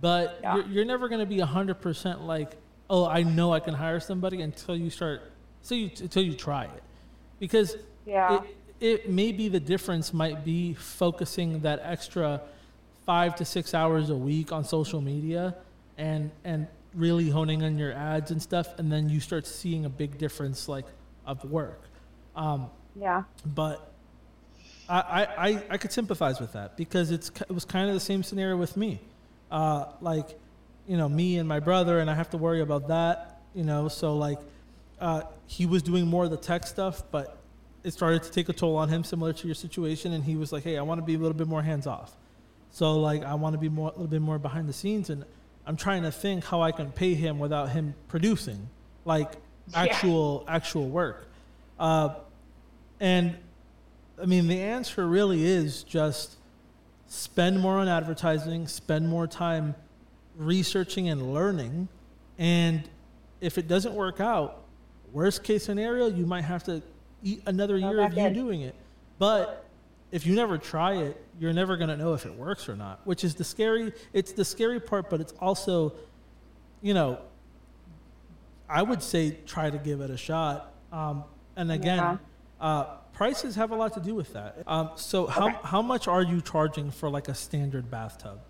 [0.00, 0.56] But yeah.
[0.56, 2.52] you're, you're never going to be hundred percent like,
[2.88, 6.64] oh, I know I can hire somebody until you start, so you until you try
[6.64, 6.82] it,
[7.40, 8.40] because yeah.
[8.42, 12.40] it, it may be the difference might be focusing that extra
[13.06, 15.54] five to six hours a week on social media
[15.98, 19.88] and and really honing on your ads and stuff and then you start seeing a
[19.88, 20.86] big difference like
[21.26, 21.80] of work.
[22.36, 23.22] Um, yeah.
[23.46, 23.88] but
[24.88, 28.22] I, I, I could sympathize with that because it's it was kind of the same
[28.22, 29.00] scenario with me.
[29.50, 30.38] Uh, like
[30.86, 33.88] you know me and my brother and i have to worry about that you know
[33.88, 34.38] so like
[35.00, 37.41] uh, he was doing more of the tech stuff but
[37.84, 40.52] it started to take a toll on him similar to your situation and he was
[40.52, 42.16] like hey i want to be a little bit more hands off
[42.72, 45.24] so like I want to be more a little bit more behind the scenes, and
[45.66, 48.68] I'm trying to think how I can pay him without him producing
[49.04, 49.30] like
[49.74, 50.54] actual yeah.
[50.56, 51.28] actual work.
[51.78, 52.14] Uh,
[52.98, 53.36] and
[54.20, 56.36] I mean the answer really is just
[57.08, 59.74] spend more on advertising, spend more time
[60.36, 61.88] researching and learning,
[62.38, 62.88] and
[63.42, 64.62] if it doesn't work out,
[65.12, 66.82] worst case scenario, you might have to
[67.46, 68.74] another year of you doing it.
[69.18, 69.64] But
[70.10, 73.00] if you never try it, you're never going to know if it works or not,
[73.04, 75.94] which is the scary, it's the scary part, but it's also,
[76.82, 77.18] you know,
[78.68, 80.74] I would say try to give it a shot.
[80.92, 81.24] Um,
[81.56, 82.16] and again, yeah.
[82.60, 84.62] uh, prices have a lot to do with that.
[84.66, 85.58] Um, so how, okay.
[85.64, 88.40] how much are you charging for like a standard bathtub?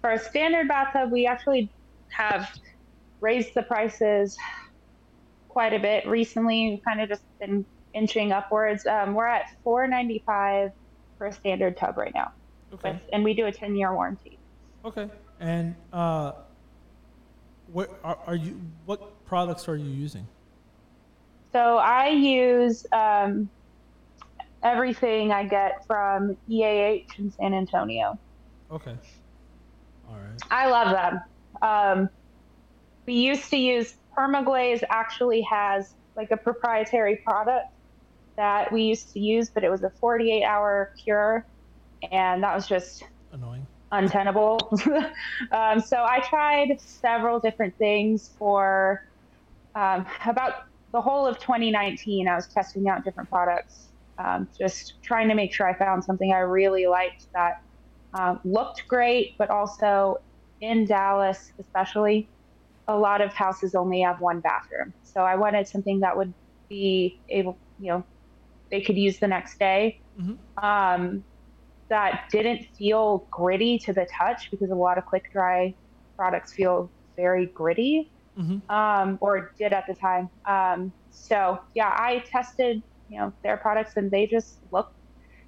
[0.00, 1.70] For a standard bathtub, we actually
[2.08, 2.50] have
[3.20, 4.36] raised the prices
[5.48, 6.70] quite a bit recently.
[6.70, 8.86] We've kind of just been inching upwards.
[8.86, 10.72] Um, we're at 495
[11.16, 12.32] for a standard tub right now.
[12.74, 12.92] Okay.
[12.92, 14.38] With, and we do a 10 year warranty.
[14.84, 15.10] Okay.
[15.40, 16.32] And uh,
[17.72, 18.60] what are, are, you?
[18.86, 20.26] What products are you using?
[21.52, 23.48] So I use um,
[24.62, 28.18] everything I get from EAH in San Antonio.
[28.70, 28.94] Okay.
[30.08, 30.42] All right.
[30.50, 31.20] I love them.
[31.62, 32.08] Um,
[33.06, 34.82] we used to use Permaglaze.
[34.90, 37.68] Actually, has like a proprietary product
[38.34, 41.46] that we used to use, but it was a 48 hour cure,
[42.10, 44.58] and that was just annoying, untenable.
[45.52, 49.04] um, so I tried several different things for
[49.76, 52.26] um, about the whole of 2019.
[52.26, 53.86] I was testing out different products,
[54.18, 57.62] um, just trying to make sure I found something I really liked that
[58.14, 60.20] um, looked great, but also
[60.60, 62.28] in Dallas, especially.
[62.88, 64.92] A lot of houses only have one bathroom.
[65.02, 66.32] So I wanted something that would
[66.68, 68.04] be able, you know,
[68.70, 70.00] they could use the next day.
[70.20, 70.64] Mm-hmm.
[70.64, 71.24] Um,
[71.88, 75.74] that didn't feel gritty to the touch because a lot of quick dry
[76.16, 78.70] products feel very gritty, mm-hmm.
[78.70, 80.28] um, or did at the time.
[80.44, 84.94] Um, so yeah, I tested you know their products and they just looked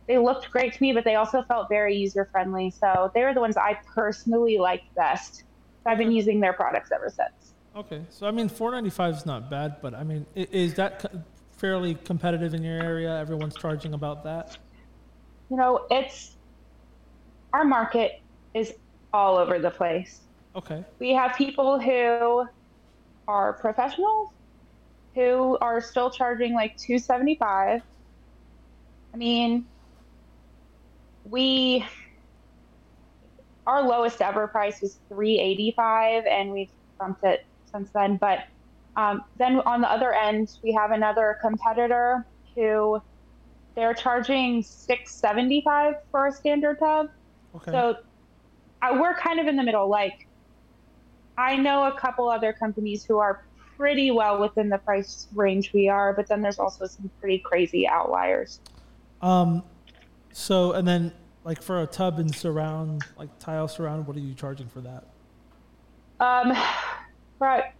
[0.07, 2.70] they looked great to me, but they also felt very user friendly.
[2.70, 5.44] So they were the ones I personally liked best.
[5.86, 7.54] I've been using their products ever since.
[7.74, 11.04] Okay, so I mean, four ninety five is not bad, but I mean, is that
[11.56, 13.16] fairly competitive in your area?
[13.18, 14.58] Everyone's charging about that.
[15.50, 16.36] You know, it's
[17.52, 18.20] our market
[18.54, 18.72] is
[19.12, 20.20] all over the place.
[20.56, 20.84] Okay.
[20.98, 22.46] We have people who
[23.28, 24.30] are professionals
[25.14, 27.82] who are still charging like 275.
[29.12, 29.66] I mean,
[31.24, 31.84] we
[33.70, 38.40] our lowest ever price was 385 and we've bumped it since then, but
[38.96, 43.00] um, then on the other end, we have another competitor who
[43.76, 47.11] they're charging 675 for a standard tub.
[47.54, 47.70] Okay.
[47.70, 47.98] So
[48.83, 49.88] I, we're kind of in the middle.
[49.88, 50.26] Like
[51.38, 53.44] I know a couple other companies who are
[53.76, 57.87] pretty well within the price range we are, but then there's also some pretty crazy
[57.87, 58.59] outliers.
[59.22, 59.62] Um,
[60.33, 61.12] so and then
[61.44, 65.05] like for a tub and surround, like tile surround, what are you charging for that?
[66.20, 66.57] Um,
[67.38, 67.72] right.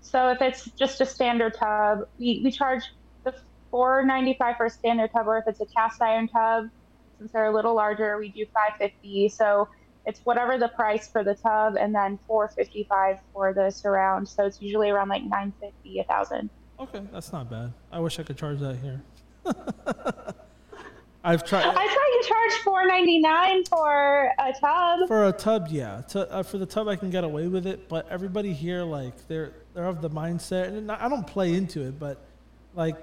[0.00, 2.84] So if it's just a standard tub, we, we charge
[3.24, 3.34] the
[3.70, 6.68] 495 for a standard tub, or if it's a cast iron tub,
[7.18, 9.28] since they're a little larger, we do 550.
[9.30, 9.68] So
[10.04, 14.28] it's whatever the price for the tub, and then 455 for the surround.
[14.28, 16.50] So it's usually around like 950, a thousand.
[16.78, 17.72] Okay, that's not bad.
[17.90, 19.02] I wish I could charge that here.
[21.26, 21.64] I've tried.
[21.64, 25.08] I thought you charged four ninety nine for a tub.
[25.08, 26.02] For a tub, yeah.
[26.10, 27.88] To, uh, for the tub, I can get away with it.
[27.88, 31.98] But everybody here, like, they're they're of the mindset, and I don't play into it,
[31.98, 32.18] but
[32.76, 32.94] like,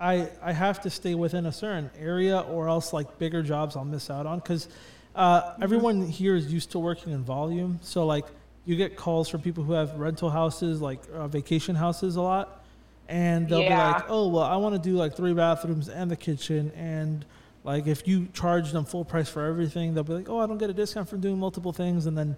[0.00, 3.84] I I have to stay within a certain area, or else like bigger jobs I'll
[3.84, 4.68] miss out on because
[5.14, 5.62] uh, mm-hmm.
[5.62, 7.80] everyone here is used to working in volume.
[7.82, 8.24] So like,
[8.64, 12.64] you get calls from people who have rental houses, like uh, vacation houses, a lot,
[13.08, 13.92] and they'll yeah.
[13.92, 17.26] be like, "Oh, well, I want to do like three bathrooms and the kitchen and."
[17.64, 20.58] Like if you charge them full price for everything, they'll be like, "Oh, I don't
[20.58, 22.36] get a discount for doing multiple things," and then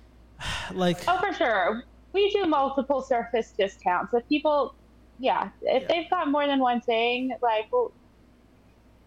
[0.72, 4.14] like oh, for sure, we do multiple surface discounts.
[4.14, 4.74] If people,
[5.18, 5.88] yeah, if yeah.
[5.88, 7.92] they've got more than one thing, like well,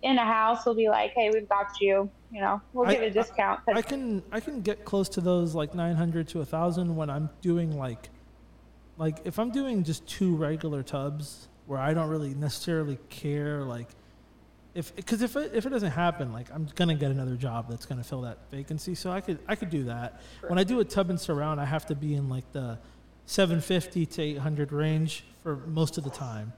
[0.02, 3.02] in a house, we'll be like, "Hey, we've got you." You know, we'll I, give
[3.02, 3.62] a discount.
[3.68, 6.96] I, I can I can get close to those like nine hundred to a thousand
[6.96, 8.10] when I'm doing like
[8.98, 13.88] like if I'm doing just two regular tubs where I don't really necessarily care like
[14.80, 17.86] if because if it, if it doesn't happen, like I'm gonna get another job that's
[17.86, 18.96] gonna fill that vacancy.
[18.96, 20.22] So I could I could do that.
[20.40, 20.50] Sure.
[20.50, 22.80] When I do a tub and surround, I have to be in like the
[23.26, 26.54] 750 to 800 range for most of the time.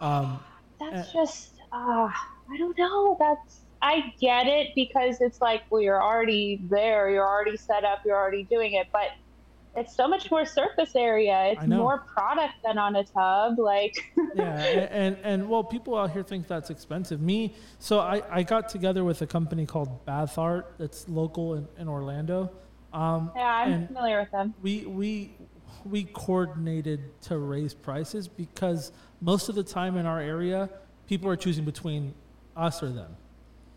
[0.00, 0.40] Um,
[0.80, 3.16] that's just uh, I don't know.
[3.20, 8.00] That's I get it because it's like well you're already there, you're already set up,
[8.06, 9.10] you're already doing it, but
[9.76, 11.52] it's so much more surface area.
[11.52, 13.58] It's more product than on a tub.
[13.58, 17.20] Like yeah, and, and, and well, people out here think that's expensive.
[17.20, 21.68] Me, so I I got together with a company called Bath Art that's local in,
[21.78, 22.50] in Orlando.
[22.92, 24.54] Um, yeah, I'm familiar with them.
[24.62, 25.34] We we
[25.84, 30.70] we coordinated to raise prices because most of the time in our area,
[31.06, 32.14] people are choosing between
[32.56, 33.16] us or them.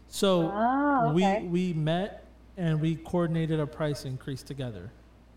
[0.08, 1.42] So oh, okay.
[1.44, 2.26] we we met
[2.58, 4.92] and we coordinated a price increase together.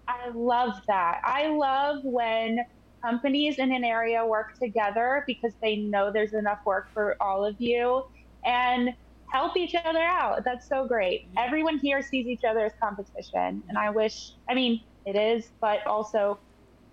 [0.08, 1.20] I love that.
[1.24, 2.60] I love when
[3.02, 7.60] companies in an area work together because they know there's enough work for all of
[7.60, 8.04] you
[8.44, 8.94] and
[9.32, 10.44] help each other out.
[10.44, 11.26] That's so great.
[11.36, 13.62] Everyone here sees each other as competition.
[13.68, 16.38] And I wish, I mean, it is, but also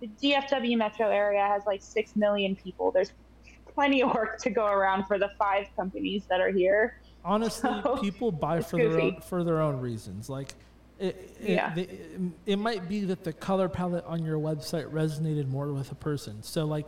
[0.00, 2.90] the DFW metro area has like 6 million people.
[2.90, 3.12] There's
[3.74, 7.00] plenty of work to go around for the five companies that are here.
[7.24, 10.30] Honestly, so, people buy for their, own, for their own reasons.
[10.30, 10.54] Like,
[11.00, 11.74] it, yeah.
[11.76, 12.10] It,
[12.44, 16.42] it, might be that the color palette on your website resonated more with a person.
[16.42, 16.86] So, like,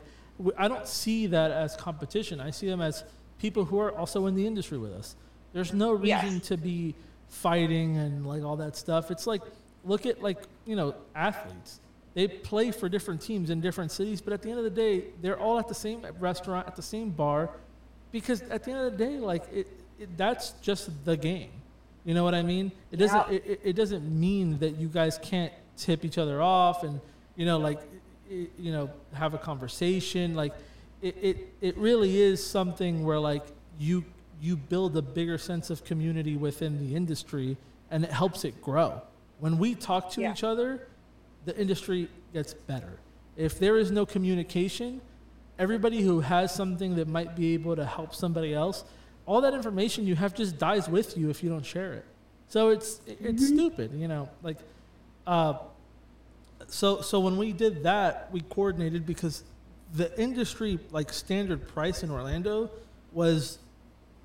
[0.58, 2.38] I don't see that as competition.
[2.38, 3.04] I see them as
[3.38, 5.16] people who are also in the industry with us.
[5.52, 6.48] There's no reason yes.
[6.48, 6.94] to be
[7.28, 9.10] fighting and like all that stuff.
[9.10, 9.42] It's like,
[9.84, 11.80] look at like, you know, athletes.
[12.14, 15.04] They play for different teams in different cities, but at the end of the day,
[15.22, 17.50] they're all at the same restaurant, at the same bar,
[18.10, 19.66] because at the end of the day, like, it,
[19.98, 21.50] it that's just the game.
[22.04, 22.72] You know what I mean?
[22.90, 23.32] It doesn't.
[23.32, 23.38] Yeah.
[23.44, 27.00] It, it doesn't mean that you guys can't tip each other off and
[27.36, 27.80] you know like
[28.28, 30.34] it, you know have a conversation.
[30.34, 30.52] Like
[31.00, 33.44] it, it it really is something where like
[33.78, 34.04] you
[34.40, 37.56] you build a bigger sense of community within the industry
[37.90, 39.00] and it helps it grow.
[39.38, 40.32] When we talk to yeah.
[40.32, 40.88] each other,
[41.44, 42.98] the industry gets better.
[43.36, 45.00] If there is no communication,
[45.58, 48.84] everybody who has something that might be able to help somebody else
[49.26, 52.04] all that information you have just dies with you if you don't share it.
[52.48, 53.54] So it's it's mm-hmm.
[53.56, 54.28] stupid, you know.
[54.42, 54.58] Like,
[55.26, 55.54] uh,
[56.66, 59.44] so so when we did that, we coordinated because
[59.94, 62.70] the industry like standard price in Orlando
[63.12, 63.58] was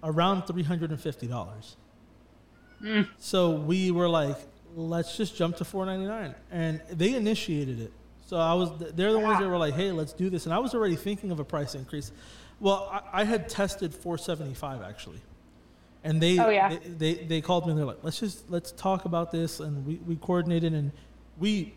[0.03, 1.75] around three hundred and fifty dollars.
[3.17, 4.37] So we were like,
[4.75, 7.91] let's just jump to four ninety nine, and they initiated it.
[8.27, 10.59] So I was, they're the ones that were like, hey, let's do this, and I
[10.59, 12.11] was already thinking of a price increase.
[12.59, 15.21] Well, I, I had tested four seventy five actually,
[16.03, 16.69] and they, Oh, yeah.
[16.69, 19.85] they, they they called me and they're like, let's just let's talk about this, and
[19.85, 20.91] we we coordinated and
[21.37, 21.73] we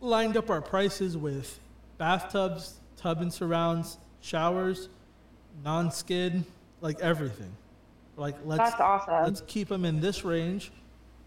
[0.00, 1.58] lined up our prices with
[1.98, 4.88] bathtubs, tub and surrounds, showers,
[5.64, 6.44] non-skid,
[6.80, 7.52] like everything.
[8.16, 9.24] Like let's That's awesome.
[9.24, 10.70] let's keep them in this range,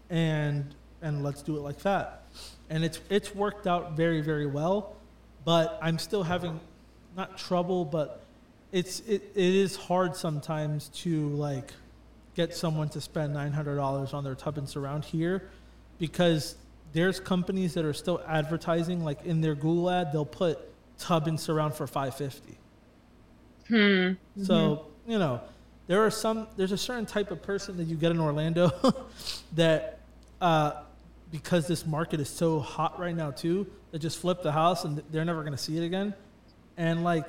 [0.08, 2.22] and and let's do it like that.
[2.70, 4.96] And it's it's worked out very very well,
[5.44, 6.60] but I'm still having
[7.16, 8.22] not trouble, but
[8.72, 11.72] it's it, it is hard sometimes to like
[12.34, 15.48] get someone to spend nine hundred dollars on their tub and surround here,
[15.98, 16.56] because
[16.92, 20.58] there's companies that are still advertising like in their Google ad they'll put
[20.98, 22.56] tub and surround for five fifty.
[23.68, 24.12] Hmm.
[24.42, 25.40] So you know,
[25.86, 26.48] there are some.
[26.56, 28.70] There's a certain type of person that you get in Orlando
[29.54, 30.00] that,
[30.40, 30.82] uh,
[31.30, 35.02] because this market is so hot right now too, that just flip the house and
[35.10, 36.14] they're never going to see it again,
[36.76, 37.28] and like,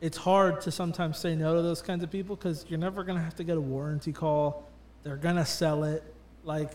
[0.00, 3.18] it's hard to sometimes say no to those kinds of people because you're never going
[3.18, 4.68] to have to get a warranty call.
[5.02, 6.02] They're going to sell it,
[6.44, 6.72] like,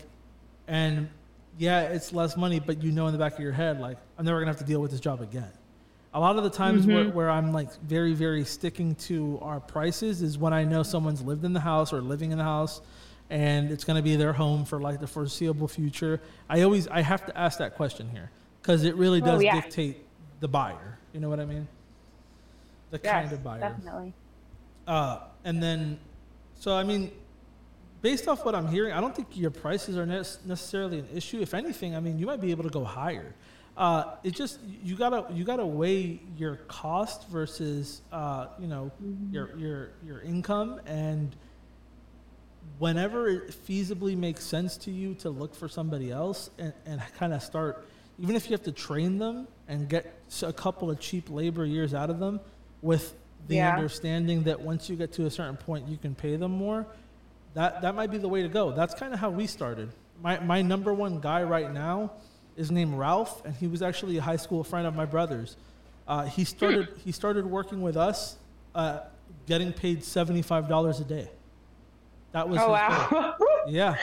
[0.66, 1.08] and
[1.58, 4.24] yeah, it's less money, but you know in the back of your head, like, I'm
[4.24, 5.50] never going to have to deal with this job again
[6.14, 7.16] a lot of the times where, mm-hmm.
[7.16, 11.44] where I'm like very, very sticking to our prices is when I know someone's lived
[11.44, 12.82] in the house or living in the house
[13.30, 16.20] and it's going to be their home for like the foreseeable future.
[16.50, 19.60] I always, I have to ask that question here because it really Oh, does yeah.
[19.60, 20.04] dictate
[20.40, 20.98] the buyer.
[21.14, 21.66] You know what I mean?
[22.92, 23.60] The Yes, kind of buyer.
[23.60, 24.14] definitely.
[24.86, 25.98] Uh, and then,
[26.54, 27.10] so I mean,
[28.02, 31.40] based off what I'm hearing, I don't think your prices are nec- necessarily an issue.
[31.40, 33.34] If anything, I mean, you might be able to go higher.
[33.76, 38.90] Uh, it just you gotta you gotta weigh your cost versus uh, you know
[39.30, 41.34] your your your income and
[42.78, 47.32] whenever it feasibly makes sense to you to look for somebody else and, and kind
[47.32, 47.86] of start
[48.18, 51.94] even if you have to train them and get a couple of cheap labor years
[51.94, 52.40] out of them
[52.82, 53.14] with
[53.48, 53.74] the Yeah.
[53.74, 56.86] understanding that once you get to a certain point you can pay them more
[57.54, 59.88] that that might be the way to go that's kind of how we started
[60.22, 62.12] my, my number one guy right now
[62.56, 65.56] is named ralph and he was actually a high school friend of my brother's
[66.06, 68.36] uh, he started he started working with us
[68.74, 69.00] uh,
[69.46, 71.28] getting paid $75 a day
[72.32, 73.34] that was Oh wow.
[73.66, 73.96] Yeah.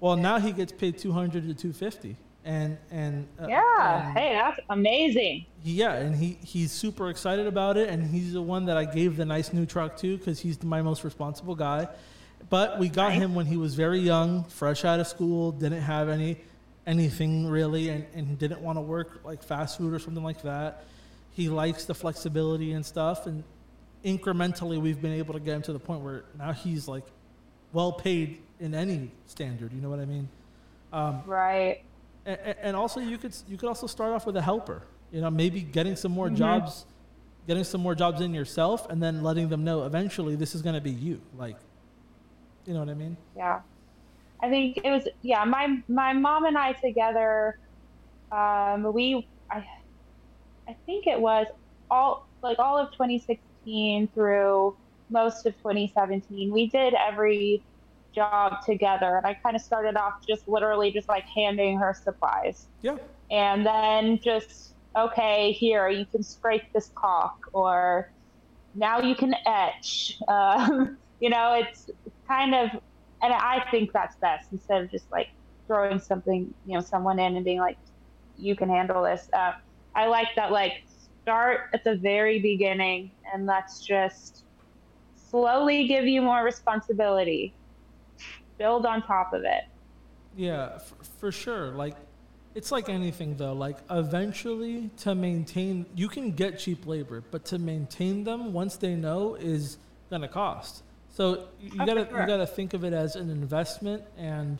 [0.00, 4.08] Well, now he gets paid 200 to 250 and and uh, yeah.
[4.08, 5.46] and Hey, that's amazing.
[5.62, 9.16] yeah, and he he's super excited about it and he's the one that I gave
[9.16, 11.88] the nice new truck to cuz he's my most responsible guy.
[12.50, 13.22] But we got Nice.
[13.22, 16.36] him when he was very young, fresh out of school, didn't have any
[16.86, 20.84] anything really and, and didn't want to work like fast food or something like that.
[21.30, 23.42] He likes the flexibility and stuff and
[24.04, 27.04] incrementally we've been able to get him to the point where now he's like
[27.72, 30.28] well paid in any standard, you know what I mean?
[30.92, 31.82] Um, Right.
[32.26, 35.30] And, and also you could you could also start off with a helper you know
[35.30, 36.36] maybe getting some more Mhm.
[36.36, 36.86] jobs
[37.46, 40.74] getting some more jobs in yourself and then letting them know eventually this is going
[40.74, 41.56] to be you like
[42.66, 43.60] you know what i mean Yeah.
[44.42, 47.54] I think it was yeah, my my mom and I together
[48.30, 49.64] um we I
[50.68, 51.46] I think it was
[51.90, 54.76] all like all of 2016 through
[55.08, 56.52] most of 2017.
[56.52, 57.64] We did every
[58.14, 59.16] job together.
[59.16, 62.68] And I kind of started off just literally just like handing her supplies.
[62.82, 62.96] yeah.
[63.30, 68.12] And then just okay here you can scrape this caulk or
[68.74, 70.18] now you can etch.
[70.28, 71.88] Um, you know it's
[72.28, 72.70] kind of
[73.22, 75.28] and i think that's best instead of just like
[75.66, 77.78] throwing something you know someone in and being like
[78.36, 79.28] you can handle this.
[79.32, 79.52] Uh,
[79.94, 80.72] i like that like
[81.22, 84.44] start at the very beginning and let's just
[85.16, 87.56] slowly give you more responsibility
[88.58, 89.64] build on top of it.
[90.36, 91.66] Yeah for, for sure.
[91.68, 91.96] Like
[92.54, 93.52] it's like anything though.
[93.52, 98.94] Like eventually to maintain you can get cheap labor but to maintain them once they
[98.94, 99.78] know is
[100.10, 100.82] going to cost.
[101.10, 102.20] So you, Oh, gotta sure.
[102.20, 104.58] you gotta think of it as an investment and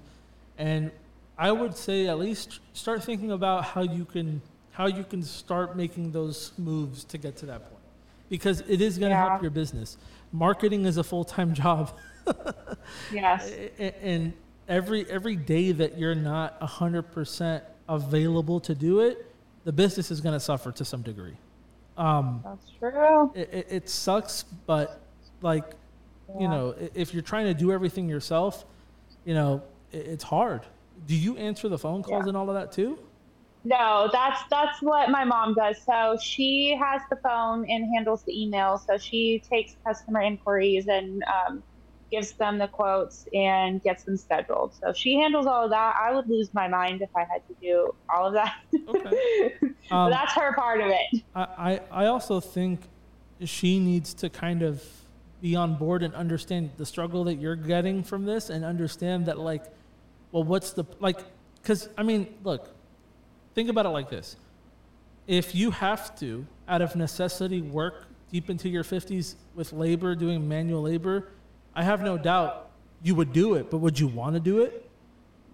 [0.57, 0.93] and
[1.37, 4.41] i would say at least start thinking about how you can
[4.71, 7.83] how you can start making those moves to get to that point.
[8.29, 9.29] Because it is going to Yeah.
[9.31, 9.97] help your business.
[10.33, 11.93] Marketing is a full-time job
[13.13, 14.33] yes and
[14.69, 19.27] every every day that you're not 100% available to do it
[19.65, 21.37] the business is going to suffer to some degree
[21.97, 25.01] um, that's true it, it, it sucks but
[25.43, 25.65] like
[26.41, 28.65] you know if you're trying to do everything yourself
[29.25, 29.63] you know
[29.93, 30.63] it, it's hard
[31.07, 32.29] do you answer the phone calls Yeah.
[32.29, 32.99] and all of that too
[33.67, 35.77] No, that's that's what my mom does.
[35.87, 38.77] So she has the phone and handles the email.
[38.77, 41.63] So she takes customer inquiries and um,
[42.15, 44.73] gives them the quotes, and gets them scheduled.
[44.81, 45.97] So she handles all of that.
[46.01, 48.57] I would lose my mind if I had to do all of that.
[48.89, 49.55] Okay.
[49.91, 51.23] Um, that's her part of it.
[51.35, 52.81] I, I also think
[53.45, 54.83] she needs to kind of
[55.43, 59.39] be on board and understand the struggle that you're getting from this and understand that
[59.39, 59.65] like
[60.33, 61.19] well what's the like
[61.61, 62.71] because i mean look
[63.55, 64.37] think about it like this
[65.27, 70.49] if you have to out of necessity work deep into your 50s with labor doing
[70.49, 71.29] manual labor
[71.75, 72.71] i have no doubt
[73.03, 74.91] you would do it but would you want to do it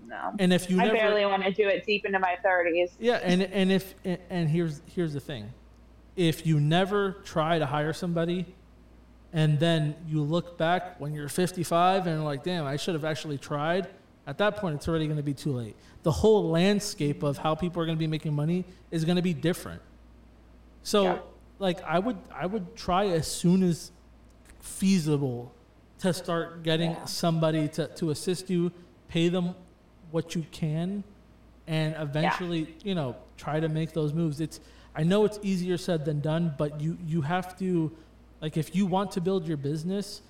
[0.07, 2.91] no and if you i never, barely want to do it deep into my 30s
[2.99, 5.53] yeah and and if and here's here's the thing
[6.17, 8.47] if you never try to hire somebody
[9.33, 13.39] and then you look back when you're 55 and like, damn, I should have actually
[13.39, 13.89] tried,
[14.27, 15.77] at that point, it's already going to be too late.
[16.03, 19.23] The whole landscape of how people are going to be making money is going to
[19.23, 19.83] be different.
[20.83, 21.19] So, yeah.
[21.59, 23.93] like, I would, I would try as soon as
[24.61, 25.53] feasible
[26.01, 27.05] to start getting yeah.
[27.05, 28.73] somebody to, to assist you,
[29.09, 29.55] pay them
[30.11, 31.05] what you can,
[31.67, 32.67] and eventually, yeah.
[32.85, 34.41] you know, try to make those moves.
[34.41, 34.61] It's,
[34.95, 37.93] I know it's easier said than done, but you, you have to,
[38.41, 40.23] like if you want to build your business,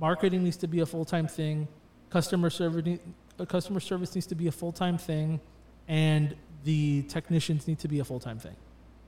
[0.00, 1.66] marketing needs to be a full-time thing,
[2.10, 2.98] customer service
[3.38, 5.40] uh, customer service needs to be a full-time thing,
[5.88, 8.56] and the technicians need to be a full-time thing.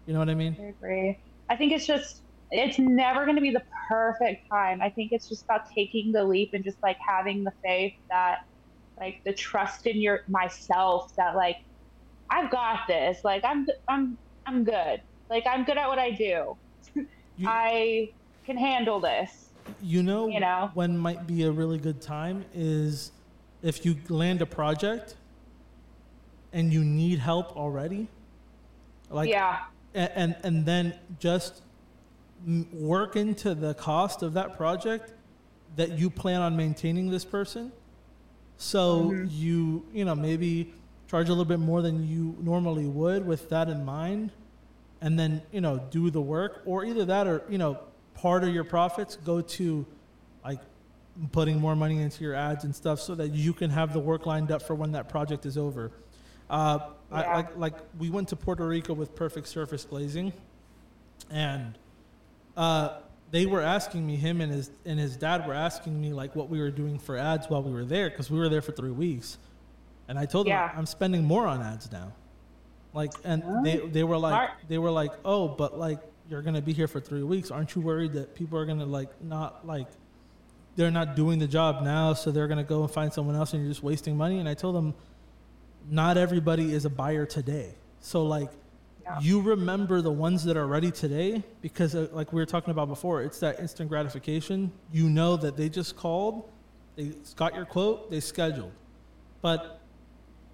[0.07, 0.57] You know what I mean?
[0.59, 1.19] I agree.
[1.49, 2.21] I think it's just
[2.51, 4.81] it's never going to be the perfect time.
[4.81, 8.47] I think it's just about taking the leap and just like having the faith that
[8.99, 11.59] like the trust in your myself that like
[12.31, 13.25] I've got this.
[13.25, 15.01] Like I'm I'm I'm good.
[15.31, 16.57] Like I'm good at what I do.
[16.95, 17.07] You,
[17.47, 18.11] I
[18.45, 19.51] can handle this.
[19.83, 23.13] You know, you know, when might be a really good time is
[23.63, 25.17] if you land a project
[26.53, 28.09] and you need help already.
[29.11, 31.63] Like yeah, and and, and then just
[32.73, 35.13] work into the cost of that project
[35.77, 37.73] that you plan on maintaining this person.
[38.57, 39.27] So mm-hmm.
[39.31, 40.73] you you know maybe
[41.09, 44.31] charge a little bit more than you normally would with that in mind
[45.01, 47.79] and then you know do the work or either that or you know
[48.15, 49.87] part of your profits go to
[50.45, 50.61] like
[51.33, 54.27] putting more money into your ads and stuff so that you can have the work
[54.27, 55.91] lined up for when that project is over.
[56.49, 56.79] Uh,
[57.11, 57.17] yeah.
[57.17, 60.33] I, like, like we went to Puerto Rico with Perfect Surface Glazing,
[61.31, 61.77] and
[62.59, 62.99] uh,
[63.31, 66.51] they were asking me, him and his and his dad were asking me like what
[66.51, 68.91] we were doing for ads while we were there because we were there for three
[68.91, 69.39] weeks,
[70.09, 70.69] and I told yeah.
[70.69, 72.13] them I'm spending more on ads now,
[72.93, 76.73] like and they they were like they were like oh but like you're gonna be
[76.73, 77.51] here for three weeks.
[77.53, 79.87] Aren't you worried that people are gonna like not like
[80.75, 83.63] they're not doing the job now, so they're gonna go and find someone else, and
[83.63, 84.41] you're just wasting money?
[84.41, 84.95] And I told them,
[85.89, 87.75] not everybody is a buyer today.
[88.01, 88.51] So like,
[89.09, 89.21] yeah.
[89.21, 92.89] you remember the ones that are ready today because uh, like we were talking about
[92.89, 94.71] before, it's that instant gratification.
[94.93, 96.49] You know that they just called,
[96.97, 98.73] they got your quote, they scheduled,
[99.41, 99.81] but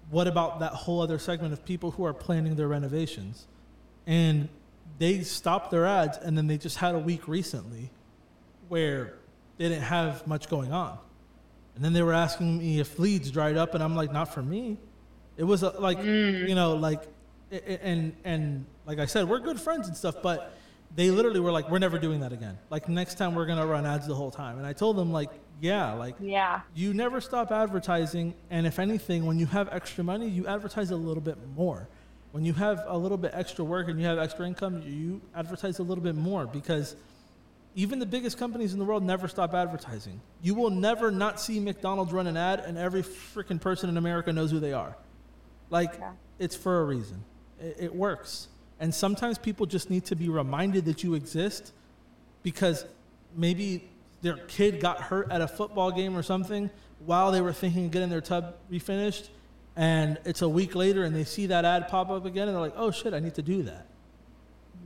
[0.09, 3.47] what about that whole other segment of people who are planning their renovations?
[4.07, 4.49] And
[4.99, 7.89] they stopped their ads and then they just had a week recently
[8.69, 9.15] where
[9.57, 10.97] they didn't have much going on.
[11.75, 14.41] And then they were asking me if leads dried up, and I'm like, not for
[14.41, 14.77] me.
[15.37, 16.47] It was a, like, mm.
[16.47, 17.03] you know, like,
[17.51, 20.57] and and like I said, we're good friends and stuff, but
[20.95, 22.57] they literally were like, we're never doing that again.
[22.69, 24.57] Like next time we're gonna run ads the whole time.
[24.57, 25.29] And I told them like,
[25.61, 30.27] yeah, like, yeah, you never stop advertising, and if anything, when you have extra money,
[30.27, 31.87] you advertise a little bit more
[32.35, 35.79] when you have a little bit extra work and you have extra income, you advertise
[35.79, 36.97] a little bit more because
[37.75, 40.19] even the biggest companies in the world never stop advertising.
[40.41, 44.33] You will never not see McDonald's run an ad and every freaking person in America
[44.33, 44.97] knows who they are.
[45.69, 46.11] Like, yeah.
[46.37, 47.23] it's for a reason.
[47.65, 48.47] It, it works.
[48.79, 51.71] And sometimes people just need to be reminded that you exist
[52.43, 52.85] because
[53.35, 53.89] maybe
[54.21, 56.69] their kid got hurt at a football game or something
[57.05, 59.29] while they were thinking of getting their tub refinished
[59.75, 62.61] and it's a week later and they see that ad pop up again and they're
[62.61, 63.85] like oh shit i need to do that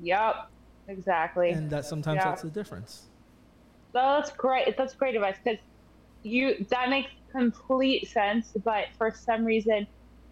[0.02, 0.50] yep
[0.88, 2.26] exactly and that sometimes yep.
[2.26, 3.04] that's the difference
[3.94, 5.60] so that's great that's great advice because
[6.24, 9.86] you that makes complete sense but for some reason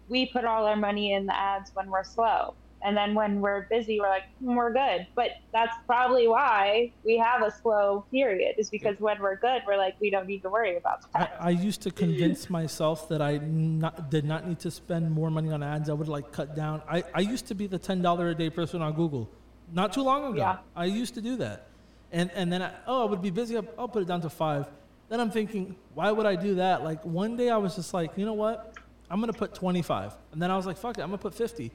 [0.08, 2.54] we put all our money in the ads when we're slow.
[2.80, 5.06] And then when we're busy we're like mm, we're good.
[5.14, 9.76] But that's probably why we have a slow period is because when we're good we're
[9.76, 11.36] like we don't need to worry about that.
[11.40, 15.30] I, I used to convince myself that i not, did not need to spend more
[15.30, 15.90] money on ads.
[15.90, 16.82] I would like cut down.
[16.88, 19.28] I, I used to be the $10 a day person on google
[19.72, 20.38] not too long ago.
[20.38, 20.58] Yeah.
[20.76, 21.66] i used to do that.
[22.12, 24.30] And and then I, oh i would be busy I'll, I'll put it down to
[24.30, 24.66] five.
[25.08, 26.84] Then i'm thinking why would i do that?
[26.84, 28.77] Like one day i was just like you know what
[29.10, 31.22] i'm going to put 25 and then i was like fuck it i'm going to
[31.22, 31.70] put 50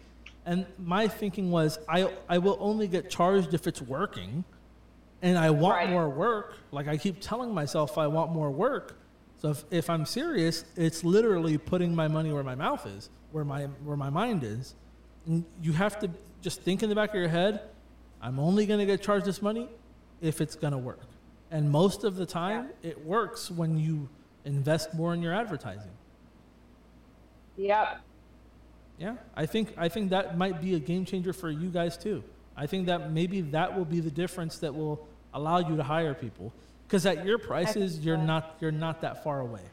[0.46, 4.44] and my thinking was, I, I will only get charged if it's working.
[5.22, 5.90] And I want right.
[5.90, 6.58] more work.
[6.72, 8.98] Like I keep telling myself I want more work.
[9.42, 13.46] So if, if I'm serious, it's literally putting my money where my mouth is, where
[13.46, 14.76] my where my mind is.
[15.26, 16.10] And you have to
[16.42, 17.62] just think in the back of your head,
[18.22, 19.70] I'm only going to get charged this money
[20.22, 21.08] if it's going to work.
[21.52, 22.92] And most of the time, yeah.
[22.92, 24.10] it works when you
[24.44, 25.92] invest more in your advertising.
[27.58, 28.02] Yep.
[28.98, 32.24] Yeah, I think I think that might be a game changer for you guys too.
[32.56, 36.14] I think that maybe that will be the difference that will allow you to hire
[36.14, 36.54] people
[36.88, 38.24] because at your prices you're so.
[38.24, 39.64] not you're not that far away.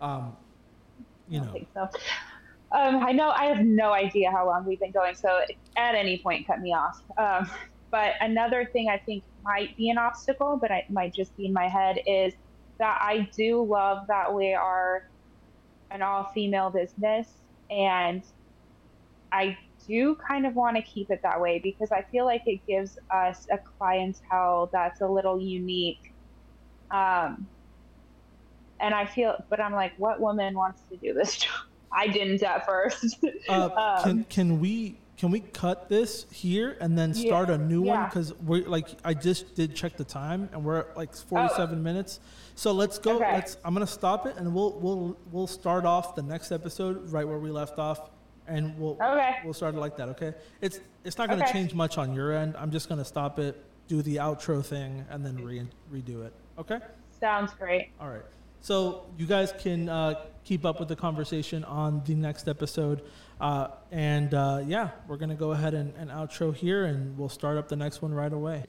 [0.00, 0.36] Um,
[1.28, 1.48] you know.
[1.48, 1.88] I think so.
[2.72, 5.40] Um, I know I have no idea how long we've been going, so
[5.76, 7.00] at any point cut me off.
[7.16, 7.48] Um,
[7.92, 11.52] but another thing I think might be an obstacle, but it might just be in
[11.52, 12.34] my head, is
[12.78, 15.08] that I do love that we are
[15.90, 17.28] an all female business
[17.70, 18.22] and
[19.32, 19.56] I
[19.86, 22.98] do kind of want to keep it that way because I feel like it gives
[23.14, 26.00] us a clientele that's a little unique.
[26.90, 27.48] Um,
[28.80, 31.50] and I feel, but I'm like, what woman wants to do this job?
[31.92, 33.16] I didn't at first.
[33.48, 37.58] uh, um, can can we can we cut this here and then start yeah, a
[37.58, 37.94] new yeah.
[37.94, 41.78] one because we're like I just did check the time and we're at like 47
[41.78, 41.82] oh.
[41.82, 42.20] minutes.
[42.54, 43.16] So let's go.
[43.16, 43.32] Okay.
[43.32, 43.56] Let's.
[43.64, 47.38] I'm gonna stop it and we'll we'll we'll start off the next episode right where
[47.38, 48.10] we left off
[48.48, 49.36] and we'll okay.
[49.44, 50.08] we'll start it like that.
[50.10, 50.34] Okay.
[50.60, 51.52] It's it's not going to okay.
[51.52, 52.54] change much on your end.
[52.58, 56.32] I'm just going to stop it, do the outro thing, and then re- redo it.
[56.58, 56.78] Okay.
[57.20, 57.90] Sounds great.
[58.00, 58.24] All right.
[58.60, 60.14] So you guys can uh,
[60.44, 63.02] keep up with the conversation on the next episode,
[63.40, 67.28] uh, and uh, yeah, we're going to go ahead and, and outro here, and we'll
[67.28, 68.64] start up the next one right away.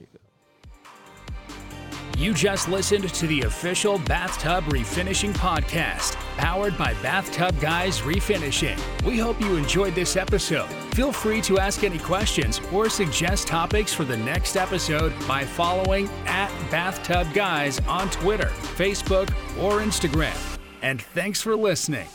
[2.18, 8.76] You just listened to the official Bathtub Refinishing Podcast, powered by Bathtub Guys Refinishing.
[9.04, 10.68] We hope you enjoyed this episode.
[10.94, 16.08] Feel free to ask any questions or suggest topics for the next episode by following
[16.26, 20.36] at Bathtub Guys on Twitter, Facebook, or Instagram.
[20.82, 22.08] And thanks for listening.